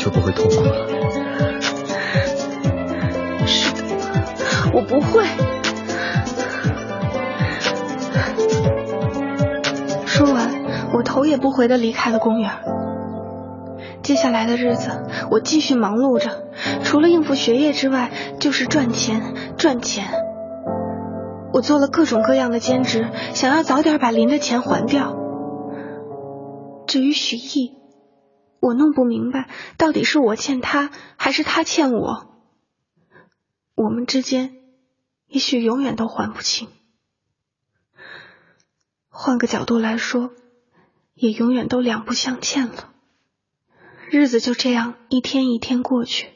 [0.00, 0.88] 就不会痛苦了。
[3.46, 3.82] 是的，
[4.72, 5.26] 我不会。
[10.06, 10.48] 说完，
[10.94, 12.50] 我头也不回的离开了公园。
[14.02, 16.44] 接下来的日子，我继续忙碌着，
[16.82, 20.06] 除了应付学业之外，就是赚钱，赚钱。
[21.52, 25.14] 我做了各种各样的兼职，想要早点把林的钱还掉。
[26.86, 27.79] 至于许毅，
[28.60, 32.26] 我弄不明白，到底是我欠他，还是他欠我？
[33.74, 34.54] 我们之间，
[35.28, 36.68] 也许永远都还不清。
[39.08, 40.30] 换个角度来说，
[41.14, 42.90] 也永远都两不相欠了。
[44.10, 46.28] 日子就这样一天一天过去。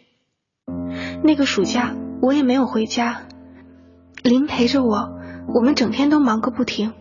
[1.23, 3.27] 那个暑假，我也没有回家，
[4.23, 5.19] 林陪着我，
[5.55, 6.95] 我们整天都忙个不停。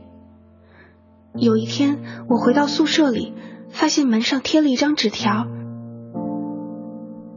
[1.33, 3.33] 有一天，我回到宿舍里，
[3.73, 5.47] 发现门上贴了一张纸条。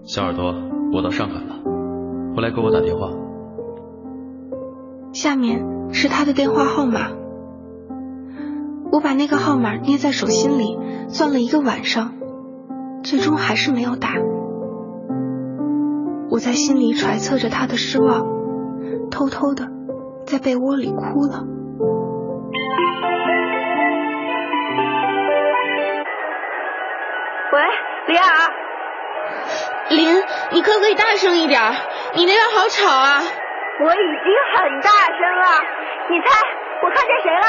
[0.04, 0.54] 小耳朵，
[0.92, 1.62] 我到上海了，
[2.36, 3.10] 回来给我打电话。
[5.12, 7.10] 下面是他的电话号码。
[8.92, 12.12] 我把那个号码捏在手心里，攥了一个晚上，
[13.02, 14.10] 最终还是没有打。
[16.28, 18.26] 我在心里揣测着他的失望，
[19.10, 19.68] 偷偷的
[20.26, 21.46] 在被窝里哭了。
[27.56, 27.62] 喂，
[28.08, 28.24] 李尔，
[29.88, 31.58] 林，你可不可以大声一点？
[32.12, 33.22] 你那边好吵啊！
[33.80, 35.46] 我已经很大声了，
[36.10, 36.26] 你猜
[36.82, 37.46] 我看见谁了？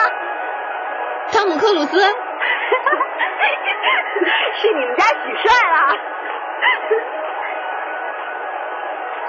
[1.34, 1.99] 汤姆克鲁斯，
[4.61, 5.77] 是你们家许帅了。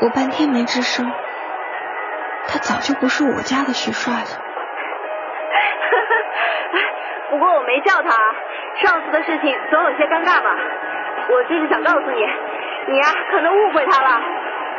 [0.01, 1.13] 我半天没吱声，
[2.47, 4.29] 他早就不是我家的许帅了。
[7.31, 8.11] 不过我没叫他，
[8.81, 10.57] 上次的事情总有些尴尬吧。
[11.31, 12.27] 我就是想告诉你，
[12.89, 14.21] 你呀可能误会他了，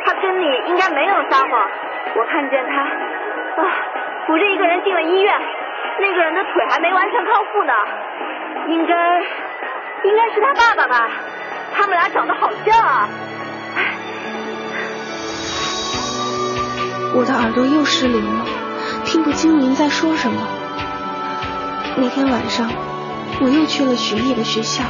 [0.04, 1.70] 他跟你应该没有撒谎。
[2.16, 2.82] 我看见他
[3.62, 3.70] 啊
[4.26, 5.40] 扶着一个人进了医院，
[6.00, 7.72] 那个人的腿还没完全康复呢，
[8.66, 9.20] 应该
[10.02, 11.08] 应该是他爸爸吧？
[11.72, 13.08] 他们俩长得好像啊。
[17.14, 18.44] 我的耳朵又失灵了，
[19.04, 20.59] 听不清您在说什么。
[22.00, 22.70] 那天晚上，
[23.42, 24.84] 我又去了徐毅的学校，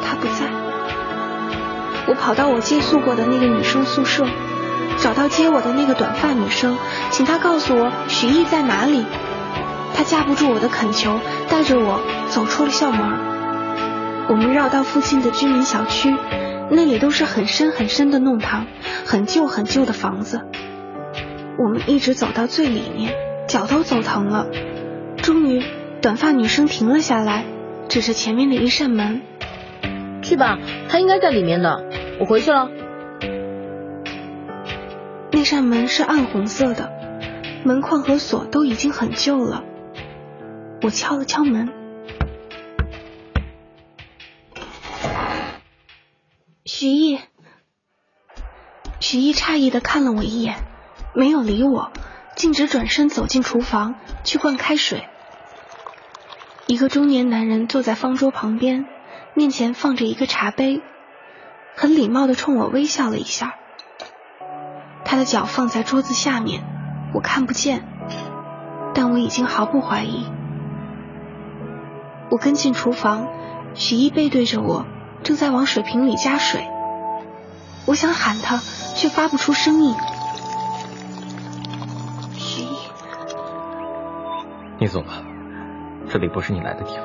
[0.00, 0.46] 他不在。
[2.06, 4.24] 我跑到我借宿过的那个女生宿舍，
[4.98, 6.78] 找到接我的那个短发女生，
[7.10, 9.04] 请她告诉我许毅在哪里。
[9.92, 13.00] 她架不住我的恳求，带着我走出了校门。
[14.28, 16.14] 我们绕到附近的居民小区。
[16.70, 18.66] 那里都是很深很深的弄堂，
[19.04, 20.40] 很旧很旧的房子。
[21.58, 23.12] 我们一直走到最里面，
[23.48, 24.46] 脚都走疼了。
[25.24, 25.64] 终于，
[26.02, 27.46] 短发女生停了下来，
[27.88, 29.22] 指着前面的一扇门
[30.22, 30.58] ：“去吧，
[30.90, 31.82] 他应该在里面的。
[32.20, 32.68] 我回去了。”
[35.32, 36.92] 那扇门是暗红色的，
[37.64, 39.64] 门框和锁都已经很旧了。
[40.82, 41.72] 我敲了敲门。
[46.66, 47.18] 徐毅，
[49.00, 50.56] 徐毅诧异的看了我一眼，
[51.14, 51.92] 没有理我，
[52.36, 55.08] 径直转身走进厨房去灌开水。
[56.66, 58.86] 一个中年男人坐在方桌旁边，
[59.34, 60.80] 面前放着一个茶杯，
[61.76, 63.54] 很礼貌的冲我微笑了一下。
[65.04, 66.64] 他的脚放在桌子下面，
[67.12, 67.86] 我看不见，
[68.94, 70.26] 但我已经毫不怀疑。
[72.30, 73.28] 我跟进厨房，
[73.74, 74.86] 许一背对着我，
[75.22, 76.66] 正在往水瓶里加水。
[77.84, 78.56] 我想喊他，
[78.94, 79.94] 却发不出声音。
[82.38, 82.68] 许一，
[84.80, 85.22] 你走吧，
[86.14, 87.04] 这里不是你来的地方。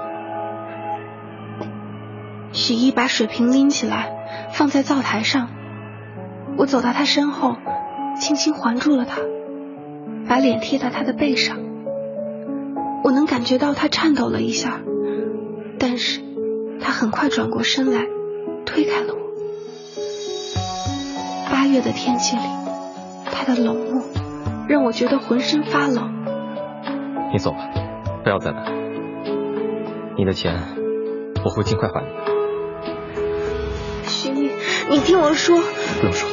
[2.52, 4.12] 许毅把水瓶拎起来，
[4.52, 5.50] 放在灶台上。
[6.58, 7.56] 我走到他身后，
[8.22, 9.22] 轻轻环住了他，
[10.28, 11.58] 把脸贴在他的背上。
[13.04, 14.80] 我能感觉到他颤抖了一下，
[15.80, 16.22] 但是
[16.80, 18.06] 他很快转过身来，
[18.64, 19.20] 推开了我。
[21.52, 22.44] 八月的天气里，
[23.26, 24.04] 他的冷漠
[24.68, 26.14] 让我觉得浑身发冷。
[27.34, 27.72] 你走吧，
[28.24, 28.78] 不要再来。
[30.20, 30.54] 你的钱
[31.46, 32.10] 我会尽快还你。
[34.06, 34.52] 徐毅，
[34.90, 35.58] 你听我说。
[36.02, 36.30] 不用说。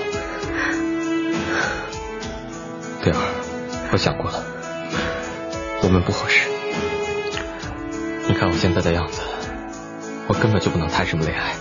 [3.00, 3.18] 对儿，
[3.92, 4.42] 我想过了，
[5.84, 6.48] 我们不合适。
[8.26, 9.20] 你看我现在的样子，
[10.26, 11.54] 我根本就不能谈什么恋爱。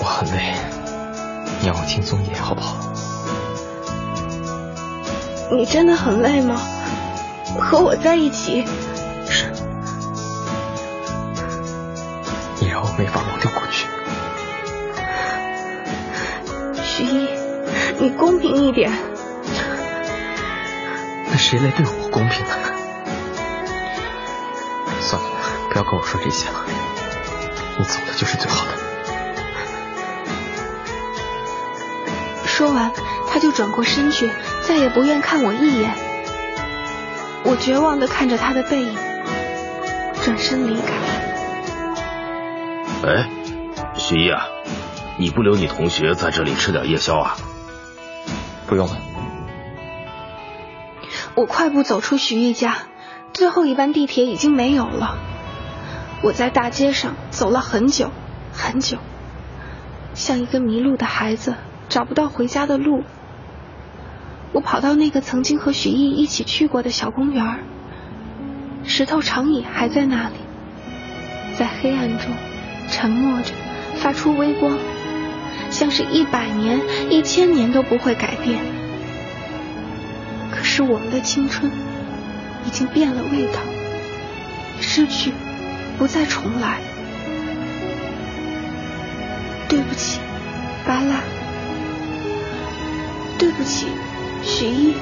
[0.00, 0.54] 我很累。
[1.60, 2.78] 你让我轻松一点好不好？
[5.52, 6.58] 你真的很累吗？
[7.58, 8.64] 和我在一起？
[13.00, 13.86] 没法忘掉过去。
[16.82, 17.30] 徐一，
[17.98, 18.92] 你公平一点。
[21.30, 22.52] 那谁来对我公平呢？
[25.00, 25.28] 算了，
[25.70, 26.66] 不要跟我说这些了。
[27.78, 28.72] 你走的就是最好的。
[32.44, 32.92] 说完，
[33.30, 34.30] 他就转过身去，
[34.68, 35.94] 再也不愿看我一眼。
[37.44, 38.94] 我绝望的看着他的背影，
[40.22, 41.09] 转身离开。
[43.02, 43.28] 哎，
[43.96, 44.46] 徐毅啊，
[45.18, 47.36] 你不留你同学在这里吃点夜宵啊？
[48.66, 48.96] 不用了。
[51.34, 52.76] 我快步走出徐毅家，
[53.32, 55.16] 最后一班地铁已经没有了。
[56.22, 58.10] 我在大街上走了很久
[58.52, 58.98] 很久，
[60.14, 61.54] 像一个迷路的孩子。
[61.88, 63.02] 找不到回家的路，
[64.52, 67.64] 我跑到那个曾经和许毅一起去过的小公园，
[68.84, 70.36] 石头长椅还在那里，
[71.58, 72.28] 在黑暗中
[73.00, 73.54] 沉默着，
[73.96, 74.76] 发出微光，
[75.70, 76.78] 像是一百年、
[77.08, 78.58] 一千年都不会改变。
[80.50, 81.72] 可是我们的青春
[82.66, 83.60] 已经变了味道，
[84.82, 85.32] 失去
[85.96, 86.80] 不再重来。
[89.66, 90.20] 对不起，
[90.86, 91.22] 巴拉。
[93.38, 93.86] 对不起，
[94.42, 94.94] 徐艺。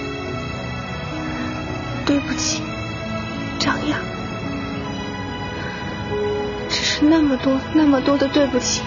[7.20, 8.80] 那么多、那么多的对不起，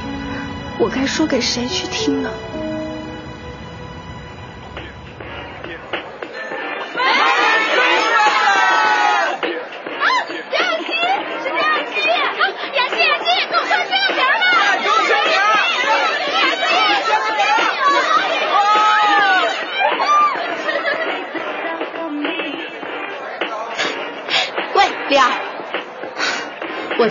[0.79, 2.31] 我该说给谁去听呢？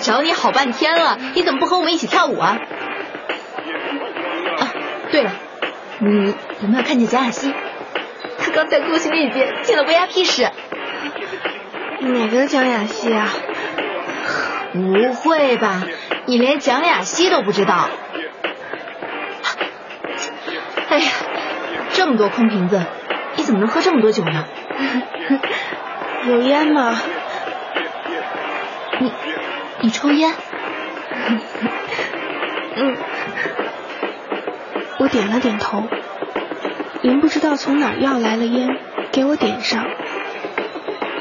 [0.01, 2.59] 找你好半天了，你怎么不和我们一起跳舞啊？
[4.59, 4.72] 啊，
[5.12, 5.31] 对了，
[5.98, 7.52] 你有没有看见蒋雅西？
[8.39, 10.48] 她刚在顾星那边进了 VIP 室。
[12.01, 13.28] 哪个蒋雅西啊？
[14.72, 15.82] 不会吧，
[16.27, 17.89] 你连蒋雅西都不知道？
[20.89, 21.10] 哎呀，
[21.93, 22.82] 这么多空瓶子，
[23.36, 24.47] 你怎么能喝这么多酒呢？
[26.27, 26.98] 有烟吗？
[29.91, 29.93] 你。
[29.93, 30.33] 抽烟？
[32.77, 32.97] 嗯，
[34.99, 35.83] 我点了点头。
[37.03, 38.69] 林不知道从哪要来了烟，
[39.11, 39.85] 给我点上。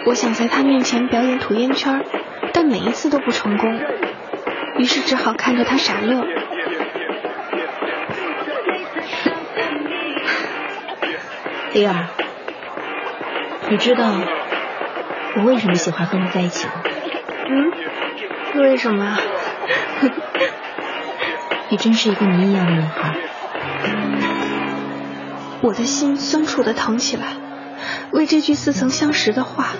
[0.05, 2.05] 我想在他面前表演吐烟圈，
[2.53, 3.81] 但每一次都不成功，
[4.77, 6.23] 于是只好看着他傻乐。
[11.73, 12.07] 李儿，
[13.69, 14.13] 你知道
[15.37, 16.73] 我为什么喜欢和你在一起吗？
[17.49, 17.71] 嗯。
[18.55, 19.17] 为什么？
[21.69, 23.15] 你真是一个谜一样的女孩。
[25.61, 27.35] 我的心酸楚的疼起来，
[28.11, 29.73] 为这句似曾相识的话，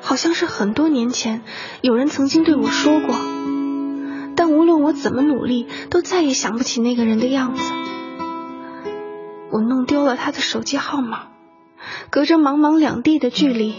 [0.00, 1.42] 好像是很多年前
[1.82, 3.14] 有人曾经对我说过，
[4.34, 7.72] 但无论我怎么努力，都再也想不起那个人的样子。
[9.52, 11.28] 我弄丢了他的手机号码，
[12.10, 13.74] 隔着茫茫两地的距离。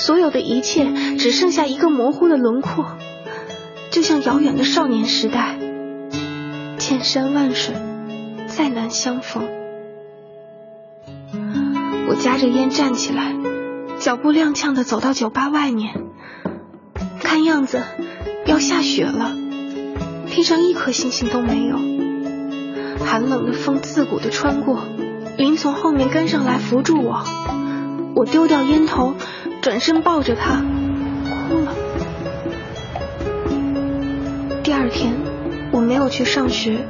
[0.00, 2.96] 所有的一切只剩下一个模糊的轮廓，
[3.90, 5.58] 就像遥远的少年时代，
[6.78, 7.74] 千山万水
[8.46, 9.46] 再难相逢。
[12.08, 13.34] 我夹着烟站起来，
[13.98, 15.94] 脚步踉跄的走到酒吧外面，
[17.22, 17.82] 看样子
[18.46, 19.36] 要下雪了，
[20.30, 21.76] 天上一颗星星都没有，
[23.04, 24.82] 寒冷的风刺骨的穿过，
[25.36, 27.22] 林从后面跟上来扶住我，
[28.16, 29.14] 我丢掉烟头。
[29.62, 30.62] 转身抱着他
[31.48, 31.74] 哭了。
[34.62, 35.14] 第二天
[35.72, 36.86] 我没有去上学，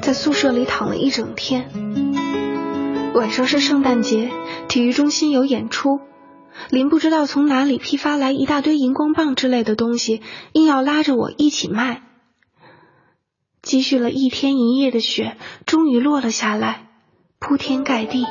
[0.00, 1.70] 在宿舍里躺了一整天。
[3.14, 4.30] 晚上是圣诞节，
[4.68, 6.00] 体育中心有演出。
[6.70, 10.22] 林不知道从哪里批发来一大堆荧光棒之类的东西，
[10.52, 12.02] 硬要拉着我一起卖。
[13.62, 15.36] 积蓄了一天一夜的雪
[15.66, 16.86] 终于落了下来，
[17.38, 18.24] 铺天盖地。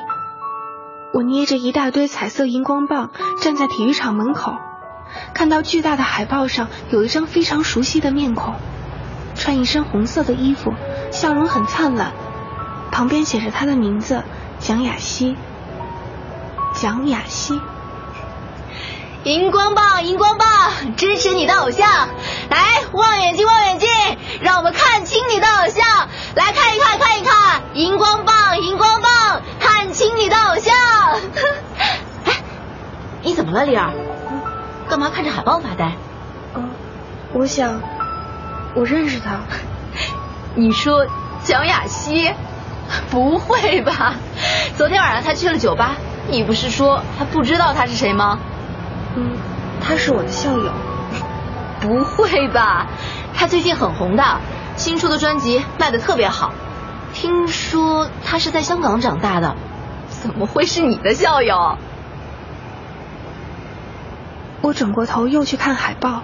[1.14, 3.12] 我捏着一大堆彩色荧光棒，
[3.42, 4.58] 站在体育场门口，
[5.34, 8.56] 看到巨大的海报上有一张非常熟悉的面孔，
[9.36, 10.74] 穿一身红色的衣服，
[11.12, 12.12] 笑容很灿烂，
[12.92, 14.24] 旁边写着他的名字
[14.60, 15.36] 蒋雅熙。
[16.74, 17.60] 蒋雅熙，
[19.28, 22.08] 荧光棒，荧光棒，支持你的偶像！
[22.50, 22.64] 来，
[22.94, 23.90] 望远镜，望远镜，
[24.40, 26.08] 让我们看清你的偶像！
[26.34, 30.74] 来看一看，看一看，荧光棒，荧光棒，看清你的偶像！
[32.24, 32.42] 哎，
[33.22, 33.92] 你怎么了，丽儿？
[34.88, 35.92] 干嘛看着海报发呆？
[36.56, 36.70] 嗯，
[37.34, 37.82] 我想，
[38.76, 39.42] 我认识他。
[40.56, 41.06] 你说
[41.44, 42.34] 蒋雅西？
[43.12, 44.16] 不会吧？
[44.78, 45.96] 昨天晚上他去了酒吧，
[46.30, 48.40] 你不是说还不知道他是谁吗？
[49.16, 49.32] 嗯，
[49.82, 50.72] 他是我的校友。
[51.80, 52.88] 不会吧？
[53.36, 54.40] 他最近很红的，
[54.76, 56.52] 新出的专辑卖的特别好。
[57.14, 59.56] 听说他是在香港长大的。
[60.10, 61.78] 怎么会是你的校友？
[64.62, 66.24] 我转过头又去看海报，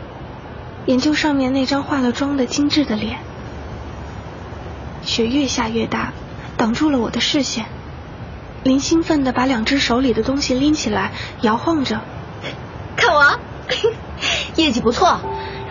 [0.85, 3.19] 研究上面那张化了妆的精致的脸。
[5.03, 6.13] 雪越下越大，
[6.57, 7.65] 挡住了我的视线。
[8.63, 11.11] 林兴奋的把两只手里的东西拎起来，
[11.41, 12.01] 摇晃着。
[12.95, 13.39] 看我，
[14.55, 15.19] 业绩不错，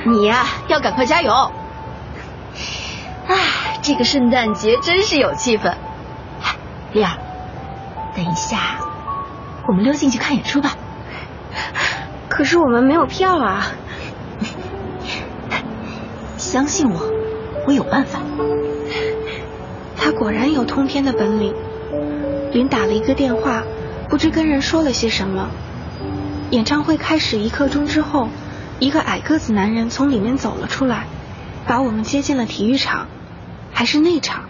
[0.06, 1.52] 你呀要赶快加油。
[3.28, 5.74] 哎，这个圣诞节真是有气氛。
[6.92, 7.10] 丽儿。
[8.14, 8.58] 等一下，
[9.66, 10.76] 我们溜进去看演出吧。
[12.28, 13.66] 可是我们没有票啊。
[16.36, 17.00] 相信我，
[17.66, 18.20] 我有办法。
[19.96, 21.54] 他果然有通天的本领。
[22.52, 23.62] 林打了一个电话，
[24.10, 25.48] 不知跟人说了些什么。
[26.52, 28.28] 演唱会开始一刻钟之后，
[28.78, 31.06] 一个矮个子男人从里面走了出来，
[31.66, 33.08] 把我们接进了体育场，
[33.72, 34.44] 还是内场。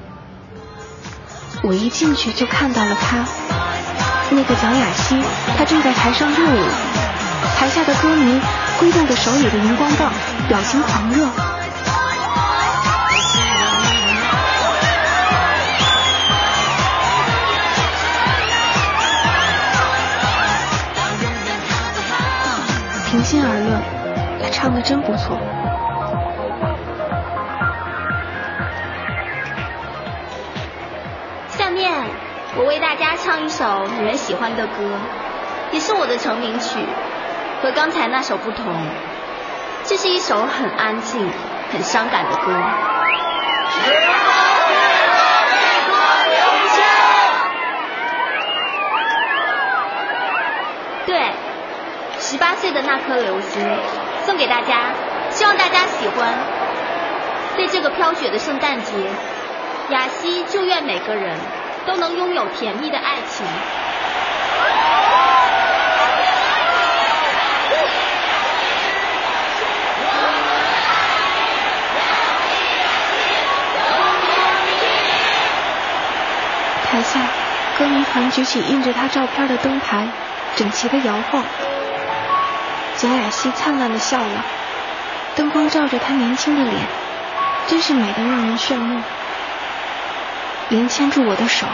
[1.63, 3.25] 我一进去就看到了他，
[4.31, 5.23] 那个蒋雅希，
[5.57, 6.69] 他正在台上热舞，
[7.57, 8.41] 台下的歌迷
[8.81, 10.13] 挥动着手里的荧光棒，
[10.49, 11.29] 表情狂热。
[23.33, 23.81] 心而论，
[24.43, 25.39] 他唱的真不错。
[31.49, 31.91] 下面
[32.59, 34.99] 我为大家唱一首女人喜欢的歌，
[35.71, 36.79] 也是我的成名曲，
[37.63, 38.67] 和刚才那首不同。
[39.85, 41.27] 这是一首很安静、
[41.73, 42.53] 很伤感的歌。
[52.63, 53.61] 十八岁的那颗流星，
[54.25, 54.93] 送给大家，
[55.31, 56.33] 希望大家喜欢。
[57.57, 58.93] 在这个飘雪的圣诞节，
[59.89, 61.37] 雅西祝愿每个人
[61.85, 63.45] 都能拥有甜蜜的爱情。
[76.89, 77.19] 台下，
[77.77, 80.07] 歌迷团举起印着他照片的灯牌，
[80.55, 81.43] 整齐的摇晃。
[83.03, 84.45] 蒋雅希灿烂的笑了，
[85.35, 86.77] 灯光照着她年轻的脸，
[87.67, 89.03] 真是美得让人炫目。
[90.69, 91.67] 林牵住我的手，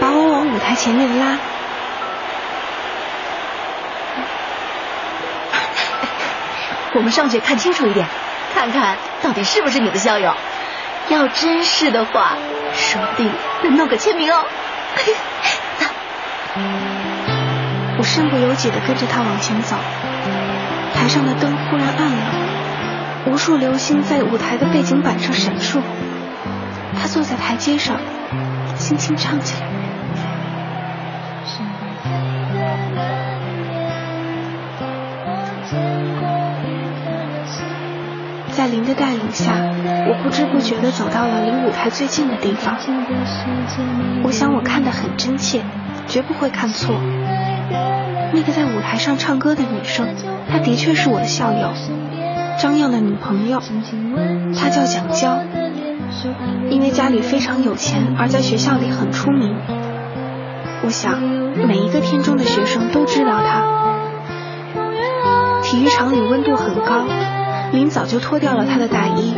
[0.00, 1.36] 把我往舞台前面拉。
[6.96, 8.06] 我们上去看清楚一点，
[8.54, 10.34] 看看到底是不是你的校友。
[11.10, 12.38] 要真是的话，
[12.72, 13.30] 说不定
[13.64, 14.46] 能弄个签名哦。
[17.98, 19.76] 我身不由己的跟着他往前走，
[21.00, 25.80] 台上的灯忽然暗了，无数流星在舞台的背景板上闪烁。
[26.94, 27.96] 他坐在台阶上，
[28.76, 29.66] 轻轻唱起来。
[38.50, 42.76] 在林的带领下，我不知不觉地走到了离舞台最近的地方。
[44.22, 45.62] 我想我看得很真切，
[46.10, 46.96] 绝不会看错。
[48.32, 50.08] 那个在舞台上唱歌的女生，
[50.50, 51.70] 她的确是我的校友，
[52.58, 53.62] 张漾的女朋友。
[54.58, 55.38] 她叫蒋娇，
[56.68, 59.54] 因为家里非常有钱，而在学校里很出名。
[60.82, 63.62] 我想每一个天中的学生都知道她。
[65.62, 67.04] 体育场里温度很高。
[67.72, 69.32] 林早就脱掉了他的大衣，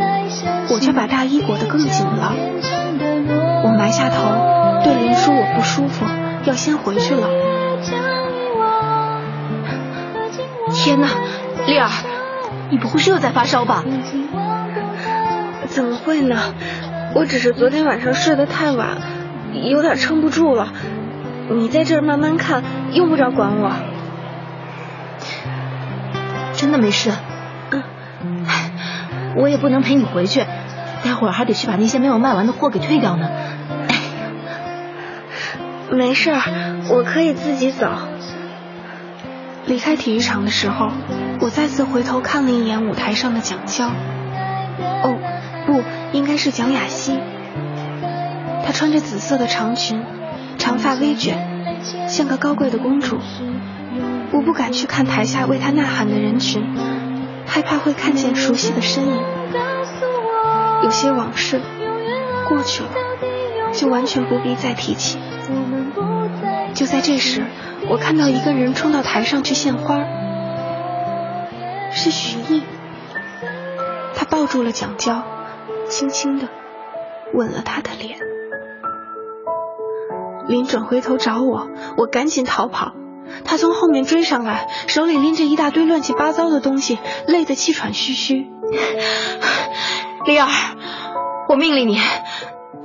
[0.71, 2.33] 我却把大衣裹得更紧了。
[3.63, 6.03] 我埋下头，对林说我不舒服，
[6.45, 7.27] 要先回去了。
[10.73, 11.07] 天哪，
[11.65, 11.89] 丽儿，
[12.69, 13.83] 你不会是又在发烧吧？
[15.67, 16.37] 怎么会呢？
[17.15, 18.97] 我只是昨天晚上睡得太晚，
[19.53, 20.73] 有点撑不住了。
[21.49, 23.71] 你在这儿慢慢看，用不着管我。
[26.53, 27.11] 真的没事。
[27.71, 28.45] 嗯
[29.35, 30.45] 我也不能陪你回去，
[31.03, 33.27] 待会儿还得去把那些没有卖完的货给退掉呢。
[35.93, 36.31] 没事，
[36.89, 37.87] 我可以自己走。
[39.65, 40.91] 离开体育场的时候，
[41.39, 43.87] 我再次回头看了一眼舞台上的蒋娇。
[43.87, 45.17] 哦，
[45.65, 47.17] 不，应该是蒋雅希。
[48.65, 50.03] 她穿着紫色的长裙，
[50.57, 51.37] 长发微卷，
[52.07, 53.19] 像个高贵的公主。
[54.31, 56.63] 我不敢去看台下为她呐喊的人群。
[57.45, 59.21] 害怕会看见熟悉的身影，
[60.83, 61.61] 有些往事
[62.49, 62.89] 过去了，
[63.73, 65.19] 就完全不必再提起。
[66.73, 67.45] 就在这时，
[67.89, 69.99] 我看到一个人冲到台上去献花，
[71.91, 72.63] 是徐艺。
[74.15, 75.23] 他抱住了蒋娇，
[75.89, 76.47] 轻轻的
[77.33, 78.17] 吻了她的脸。
[80.47, 82.93] 林转回头找我，我赶紧逃跑。
[83.45, 88.47] 他从后面追上来，手里拎着一大堆乱七八糟的东西，累得气喘吁吁。
[90.25, 90.47] 丽儿，
[91.49, 91.99] 我命令你，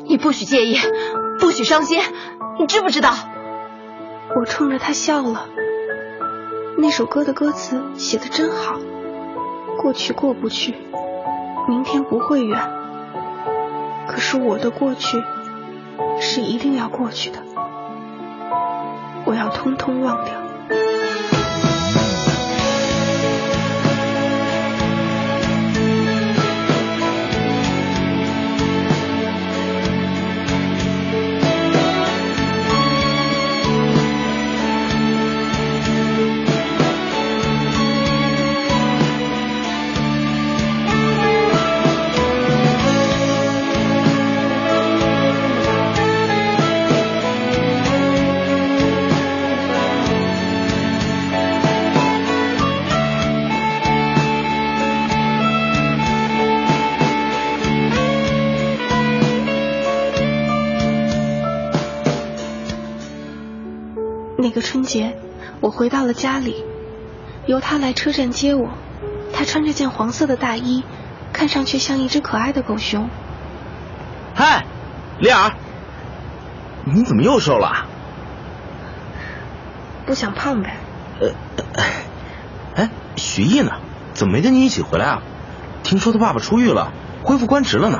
[0.08, 0.78] 你不许介意，
[1.38, 2.00] 不许伤心，
[2.58, 3.12] 你知不知道？
[4.34, 5.46] 我冲着他笑了。
[6.78, 8.78] 那首歌的歌词写的真好，
[9.82, 10.74] 过去过不去，
[11.68, 12.58] 明天不会远。
[14.08, 15.22] 可是我的过去
[16.20, 17.40] 是一定要过去的，
[19.26, 20.32] 我要通通忘掉。
[64.58, 65.16] 个春节，
[65.60, 66.64] 我回到了家里，
[67.46, 68.70] 由他来车站接我。
[69.32, 70.82] 他穿着件黄色的大衣，
[71.32, 73.08] 看上去像一只可爱的狗熊。
[74.34, 74.64] 嗨，
[75.20, 75.52] 丽儿，
[76.84, 77.86] 你怎么又瘦了？
[80.06, 80.76] 不想胖呗。
[81.20, 81.30] 呃，
[82.74, 83.70] 哎，许毅呢？
[84.14, 85.22] 怎么没跟你一起回来啊？
[85.84, 87.98] 听说他爸爸出狱了，恢复官职了呢。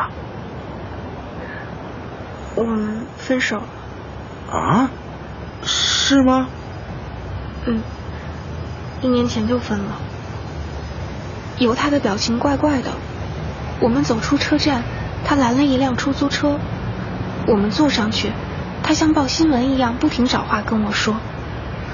[2.56, 3.62] 我们分手了。
[4.50, 4.90] 啊？
[6.08, 6.48] 是吗？
[7.66, 7.82] 嗯，
[9.02, 9.92] 一年前就分了。
[11.58, 12.92] 由他的表情怪怪的。
[13.80, 14.82] 我们走出车站，
[15.22, 16.58] 他拦了一辆出租车，
[17.46, 18.32] 我们坐上去，
[18.82, 21.14] 他像报新闻一样不停找话跟我说。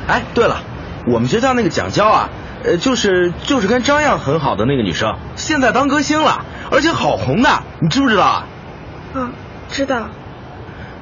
[0.06, 0.60] 哎，对了，
[1.08, 2.28] 我们学校那个蒋娇啊，
[2.62, 8.46] 呃，就是就是跟张漾很好的那个女生，现在当歌星了，而且好红的，你知不知道啊？
[9.14, 9.32] 嗯，
[9.70, 10.06] 知道。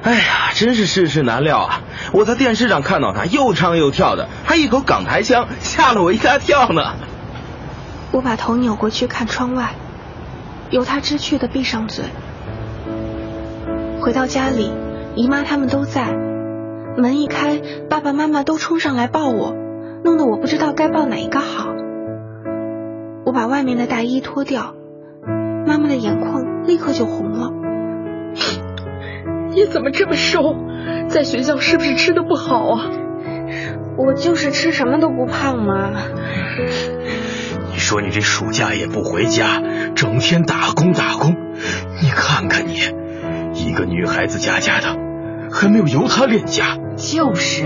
[0.03, 1.81] 哎呀，真是世事难料啊！
[2.11, 6.95] 我在电视上看到他又唱又跳的，还一口港台腔，吓了我一大跳呢。
[8.11, 9.75] 我把头扭过去看窗外，
[10.69, 12.03] 由他知趣的闭上嘴。
[14.01, 14.73] 回到家里，
[15.15, 16.13] 姨妈他们都在，
[16.97, 19.55] 门一开，爸爸妈妈都冲上来抱我，
[20.03, 21.69] 弄得我不知道该抱哪一个好。
[23.25, 24.75] 我把外面的大衣脱掉，
[25.65, 27.53] 妈妈的眼眶立刻就红了。
[29.53, 30.55] 你怎么这么瘦？
[31.07, 32.89] 在学校是不是吃的不好啊？
[33.97, 35.91] 我就是吃什么都不胖嘛。
[37.71, 39.61] 你说你这暑假也不回家，
[39.95, 41.35] 整天打工打工，
[42.01, 42.73] 你看看你，
[43.53, 44.97] 一个女孩子家家的，
[45.51, 46.77] 还没有由她恋家。
[46.95, 47.65] 就是，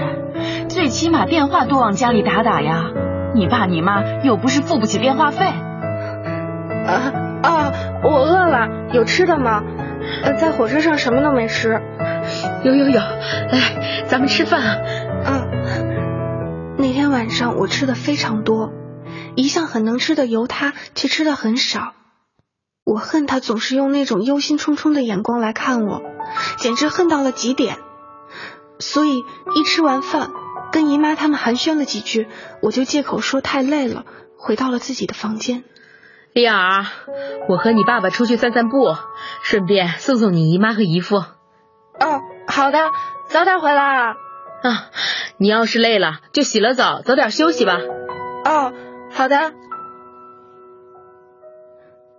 [0.67, 2.85] 最起码电话多往家里打打呀。
[3.33, 5.45] 你爸你妈又不是付不起电话费。
[5.45, 7.73] 啊啊！
[8.03, 9.63] 我饿了，有吃的吗？
[10.23, 11.79] 呃，在火车上什么都没吃。
[12.63, 14.61] 有有有，来，咱们吃饭
[15.23, 15.47] 啊！
[15.51, 18.71] 嗯，那天晚上我吃的非常多，
[19.35, 21.93] 一向很能吃的由他却吃的很少。
[22.83, 26.01] 我恨他总是用那种忧心忡忡的眼光来看我，
[26.57, 27.77] 简直恨到了极点。
[28.79, 29.23] 所以
[29.55, 30.31] 一吃完饭，
[30.71, 32.27] 跟姨妈他们寒暄了几句，
[32.61, 34.05] 我就借口说太累了，
[34.37, 35.63] 回到了自己的房间。
[36.37, 36.85] 丽儿，
[37.49, 38.95] 我和你爸爸出去散散步，
[39.41, 41.15] 顺便送送你姨妈和姨父。
[41.15, 42.77] 哦，好的，
[43.25, 44.15] 早点回来啊。
[44.61, 44.85] 啊，
[45.37, 47.79] 你要是累了，就洗了澡，早点休息吧。
[48.45, 48.71] 哦，
[49.11, 49.53] 好的。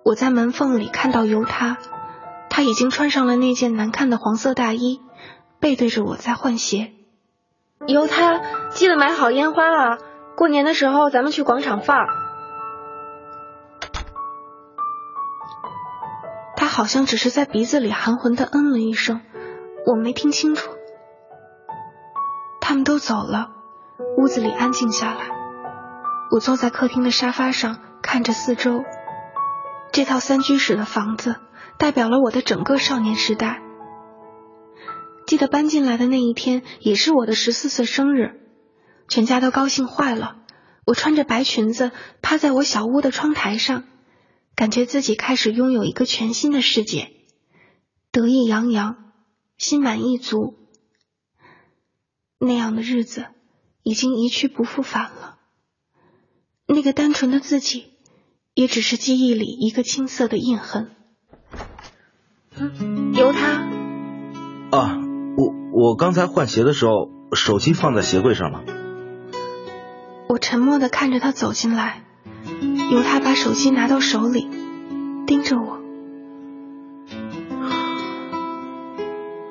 [0.04, 1.78] 我在门缝里看到尤他，
[2.50, 5.00] 他已经穿上了那件难看的黄色大衣，
[5.60, 6.90] 背对着我在换鞋。
[7.86, 8.40] 尤他，
[8.70, 9.98] 记得买好烟花啊！
[10.36, 11.96] 过年的时候咱们去广场放。
[16.78, 19.20] 好像只是在鼻子里含混的嗯了一声，
[19.84, 20.70] 我没听清楚。
[22.60, 23.50] 他们都走了，
[24.16, 25.28] 屋子里安静下来。
[26.30, 28.84] 我坐在客厅的沙发上，看着四周。
[29.90, 31.34] 这套三居室的房子
[31.78, 33.60] 代表了我的整个少年时代。
[35.26, 38.38] 记得搬进来的那一天，也是我的十四岁生日，
[39.08, 40.36] 全家都高兴坏了。
[40.86, 41.90] 我穿着白裙子，
[42.22, 43.82] 趴在我小屋的窗台上。
[44.58, 47.12] 感觉自己开始拥有一个全新的世界，
[48.10, 48.96] 得意洋洋，
[49.56, 50.56] 心满意足。
[52.40, 53.26] 那样的日子
[53.84, 55.38] 已经一去不复返了。
[56.66, 57.92] 那个单纯的自己，
[58.54, 60.90] 也只是记忆里一个青涩的印痕。
[63.14, 63.68] 由他。
[64.72, 64.98] 啊，
[65.36, 66.92] 我我刚才换鞋的时候，
[67.32, 68.64] 手机放在鞋柜上了。
[70.28, 72.02] 我沉默的看着他走进来。
[72.90, 74.48] 由他把手机拿到手里，
[75.26, 75.78] 盯着我。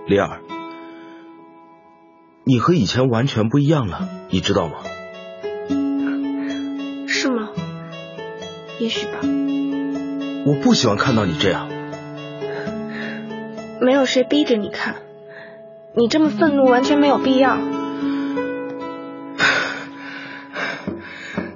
[0.07, 0.41] 丽儿，
[2.43, 4.77] 你和以前完全不一样了，你知道吗？
[7.07, 7.49] 是吗？
[8.79, 9.19] 也许吧。
[10.45, 11.67] 我不喜欢看到你这样。
[13.79, 14.95] 没有谁逼着你看，
[15.95, 17.57] 你这么愤怒完全没有必要。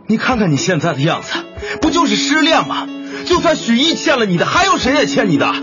[0.05, 1.39] 你看看你现在的样子。
[1.91, 2.87] 就是失恋吗？
[3.25, 5.53] 就算许毅欠了你的，还有谁也欠你的？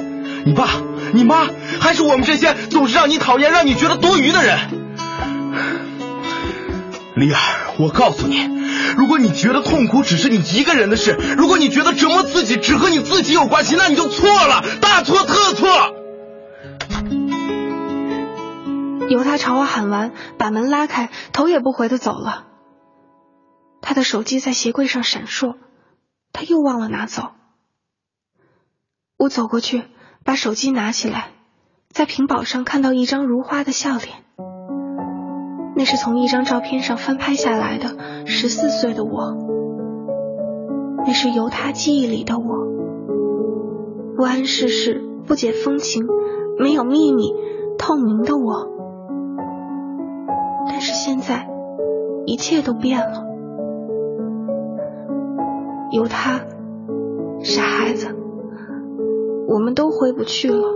[0.45, 0.69] 你爸、
[1.13, 1.49] 你妈，
[1.81, 4.59] 还是我们这些总是让你讨厌、让你觉得多余的人？
[7.17, 7.39] 丽儿，
[7.79, 8.49] 我告诉你，
[8.97, 15.69] 如果你觉得痛苦只是你一个人的事，如果你觉得折磨自己只和你自己有关系，那你就错了，大错特错。
[19.09, 22.45] 由他朝我喊完，把门拉开，头也不回的走了。
[23.81, 25.57] 他的手机在鞋柜上闪烁。
[26.39, 27.31] 他又忘了拿走，
[29.19, 29.83] 我走过去，
[30.25, 31.31] 把手机拿起来，
[31.89, 34.23] 在屏保上看到一张如花的笑脸。
[35.75, 39.37] 那是从一张照片上翻拍下来的十四岁的我，
[41.05, 42.45] 那是由他记忆里的我，
[44.17, 46.07] 不谙世事，不解风情，
[46.61, 47.33] 没有秘密，
[47.79, 48.69] 透明的我。
[50.69, 51.49] 但是现在，
[52.27, 53.28] 一切都变了。
[55.91, 56.45] 有他，
[57.43, 58.15] 傻孩子，
[59.49, 60.75] 我们都回不去了。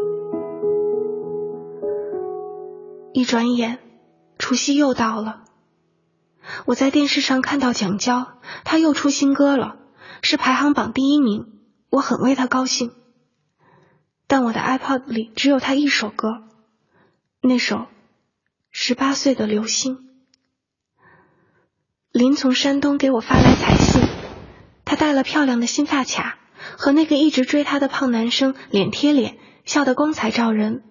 [3.13, 3.79] 一转眼，
[4.39, 5.45] 除夕又到了。
[6.65, 9.77] 我在电视上看到蒋娇，她又出新歌了，
[10.23, 11.61] 是排行榜第一名，
[11.91, 12.93] 我很为她高兴。
[14.27, 16.45] 但我的 iPod 里只有她一首歌，
[17.43, 17.77] 那首
[18.71, 19.97] 《十八岁的流星》。
[22.13, 24.03] 林从山东给我发来彩信，
[24.93, 26.39] 他戴了漂亮的新发卡，
[26.77, 30.83] 和那个一直追她的胖男生脸贴脸，笑得光彩照人。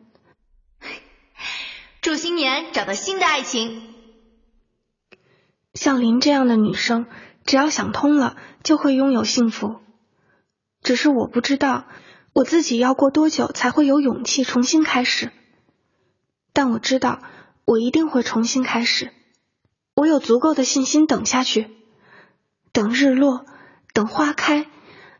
[2.01, 3.93] 祝新年找到新的爱情。
[5.75, 7.05] 像林这样的女生，
[7.45, 9.81] 只要想通了，就会拥有幸福。
[10.81, 11.85] 只是我不知道
[12.33, 15.29] 我自己要过多久才会有勇气重新开始。
[16.53, 17.21] 但我知道，
[17.65, 19.11] 我一定会重新开始。
[19.93, 21.69] 我有足够的信心等下去，
[22.71, 23.45] 等日落，
[23.93, 24.65] 等花开，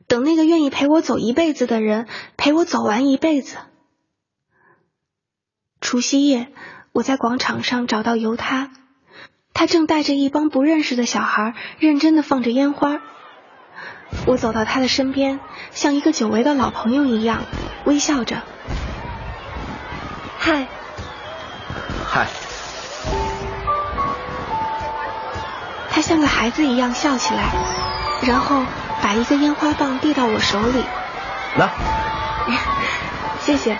[0.08, 2.08] 等那个愿意陪我走一辈子的人
[2.38, 3.58] 陪我走完一辈子。
[5.80, 6.48] 除夕夜，
[6.92, 8.72] 我在广场上找到尤他，
[9.54, 13.02] 他正带着一帮不认识的小孩，认真的放着烟花。
[14.28, 15.40] 我走到他的身边，
[15.72, 17.44] 像一个久违的老朋友一样，
[17.86, 18.44] 微笑着
[20.38, 20.68] ：“嗨，
[22.06, 22.28] 嗨。”
[25.90, 27.54] 他像个孩子一样笑起来，
[28.26, 28.64] 然后
[29.02, 30.84] 把一个烟花棒递到我手里，
[31.58, 31.70] 来，
[33.42, 33.78] 谢谢。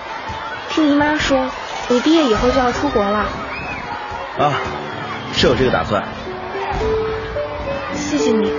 [0.70, 1.48] 听姨妈说。
[1.88, 3.26] 你毕业以后就要出国了，
[4.38, 4.54] 啊，
[5.34, 6.02] 是有这个打算。
[7.92, 8.50] 谢谢你。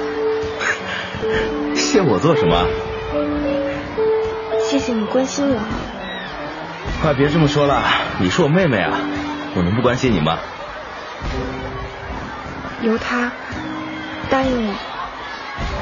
[1.74, 2.68] 谢我做什么？
[4.62, 5.60] 谢谢你关心我。
[7.02, 7.82] 快别这么说了，
[8.20, 8.92] 你是我妹妹啊，
[9.56, 10.38] 我能不关心你吗？
[12.82, 13.32] 由他
[14.30, 14.74] 答应我，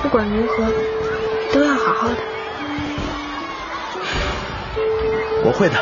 [0.02, 0.65] 不管如何
[1.53, 2.15] 都要好好的。
[5.43, 5.76] 我会的。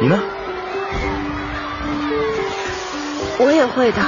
[0.00, 0.18] 你呢？
[3.38, 4.02] 我也会的。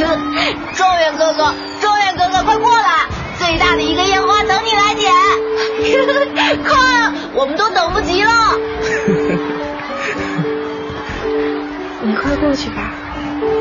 [0.74, 3.06] 状元哥哥，状元哥哥，快过来！
[3.38, 5.12] 最大的一个烟花等你来点，
[6.64, 8.30] 快，我们都等不及了。
[12.02, 12.94] 你快过去吧。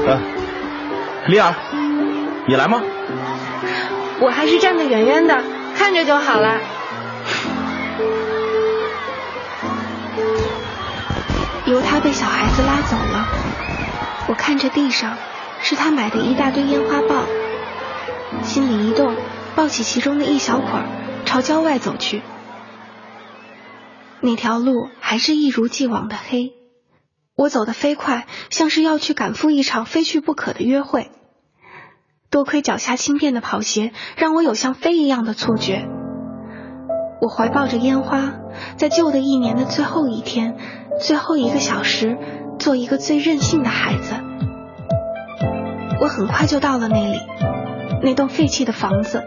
[0.08, 0.22] 啊，
[1.28, 1.54] 丽儿，
[2.50, 2.82] 你来吗？
[4.22, 5.44] 我还是站得远远的，
[5.78, 6.60] 看着就好了。
[11.68, 13.28] 由他被小孩子拉走了，
[14.30, 15.16] 我看着地上
[15.62, 17.24] 是他买的一大堆烟花爆，
[18.42, 19.16] 心里一动，
[19.56, 20.86] 抱起其中的一小捆，
[21.26, 22.24] 朝郊外走去。
[24.22, 26.54] 那条路还是一如既往的黑，
[27.36, 31.12] 我走得飞快，像是要去赶赴一场非去不可的约会。
[32.32, 35.88] 多亏脚下轻便的跑鞋，让我有像飞一样的错觉。
[37.22, 38.34] 我怀抱着烟花，
[38.78, 40.56] 在旧的一年的最后一天。
[41.02, 42.18] 最后一个小时，
[42.60, 44.14] 做一个最任性的孩子。
[46.02, 47.20] 我很快就到了那里，
[48.04, 49.24] 那栋废弃的房子，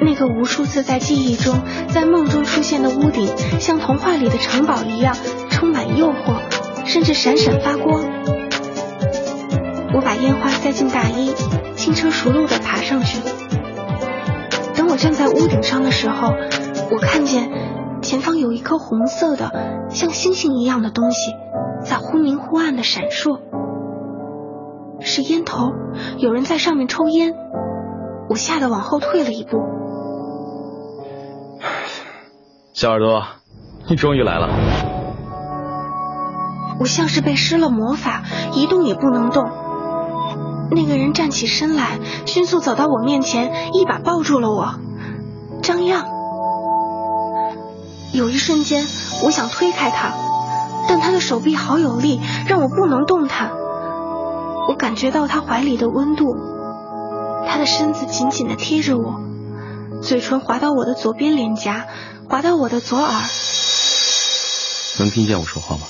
[0.00, 1.58] 那个无数次在记忆中、
[1.88, 3.28] 在梦中出现的屋顶，
[3.60, 5.14] 像童话里的城堡一样，
[5.50, 6.36] 充满诱惑，
[6.86, 8.02] 甚至闪闪发光。
[9.92, 11.32] 我把烟花塞进大衣，
[11.80, 13.22] 轻车熟路的爬上去。
[14.74, 16.28] 等我站在屋顶上的时候，
[16.92, 17.50] 我看见。
[18.02, 19.50] 前方有一颗红色的，
[19.90, 21.32] 像星星一样的东西，
[21.82, 23.38] 在忽明忽暗的闪烁，
[25.00, 25.72] 是烟头，
[26.18, 27.34] 有人在上面抽烟。
[28.28, 29.58] 我吓得往后退了一步。
[32.74, 33.22] 小耳朵，
[33.88, 34.48] 你终于来了。
[36.80, 38.22] 我像是被施了魔法，
[38.54, 39.44] 一动也不能动。
[40.70, 44.74] 那个人站起身来，迅速走到我面前，一把抱住了我。
[45.62, 46.06] 张漾。
[48.12, 48.86] 有一瞬间，
[49.24, 50.14] 我想推开他，
[50.88, 53.52] 但他的手臂好有力，让我不能动弹。
[54.68, 56.34] 我感觉到他怀里的温度，
[57.46, 59.20] 他的身子紧紧的贴着我，
[60.02, 61.86] 嘴唇滑到我的左边脸颊，
[62.28, 63.22] 滑到我的左耳。
[64.98, 65.82] 能听见我说话吗？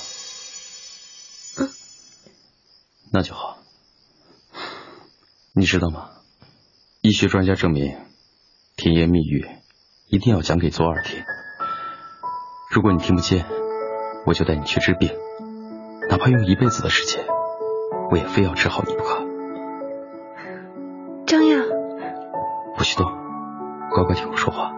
[1.57, 1.69] 嗯。
[3.11, 3.60] 那就好。
[5.53, 6.07] 你知道吗？
[7.01, 7.97] 医学专家证明，
[8.77, 9.45] 甜言蜜语
[10.07, 11.21] 一定要讲给左耳听。
[12.73, 13.45] 如果你听不见，
[14.25, 15.11] 我就带你去治病，
[16.09, 17.25] 哪怕用一辈子的时间
[18.11, 19.25] 我也非要治好你不可。
[21.25, 21.65] 张漾，
[22.77, 23.11] 不许动，
[23.93, 24.71] 乖乖听我说话。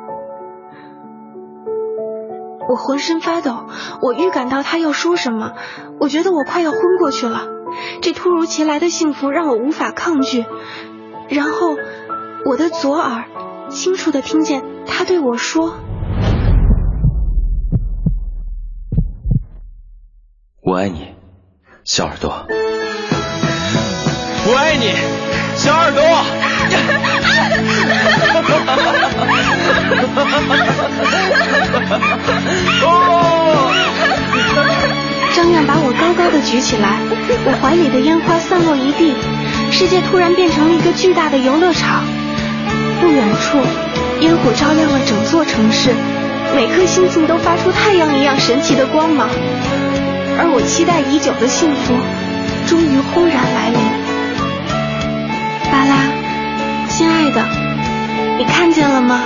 [2.68, 3.68] 我浑身发抖，
[4.02, 5.54] 我预感到他要说什么，
[6.00, 7.46] 我觉得我快要昏过去了。
[8.02, 10.46] 这突如其来的幸福让我无法抗拒。
[11.30, 11.76] 然后，
[12.46, 13.26] 我的左耳
[13.70, 15.80] 清楚的听见他对我说
[20.62, 21.16] ：“我爱你，
[21.84, 22.46] 小耳朵。”
[24.46, 24.94] 我爱你，
[25.56, 26.04] 小耳朵。
[36.14, 37.00] 高高的举起来，
[37.46, 39.16] 我怀里的烟花散落一地，
[39.72, 42.04] 世界突然变成了一个巨大的游乐场。
[43.02, 43.58] 不远处，
[44.22, 45.90] 烟火照亮了整座城市，
[46.56, 49.28] 每颗星星都发出太阳一样神奇的光芒。
[50.38, 51.96] 而我期待已久的幸福，
[52.68, 53.80] 终于忽然来临。
[55.72, 55.98] 巴拉，
[56.90, 57.42] 亲爱的，
[58.38, 59.22] 你看见了吗？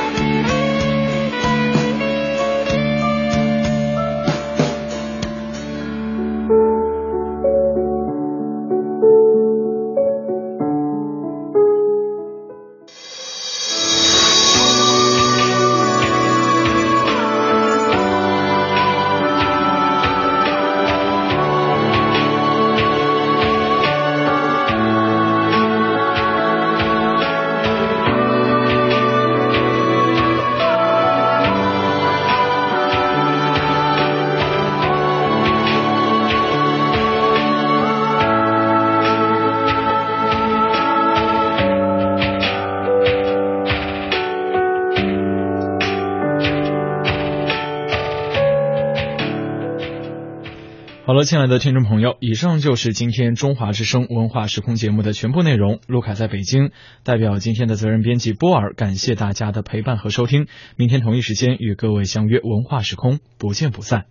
[51.28, 55.82] 亲爱的听众朋友，以上就是今天中华之声文化时空节目的全部内容。
[55.86, 56.72] 陆凯在北京，
[57.04, 60.48] 代表今天的责任编辑波尔，感谢大家的陪伴和收听。
[60.78, 64.06] 明天同一时间与各位相约文化时空，不见不散。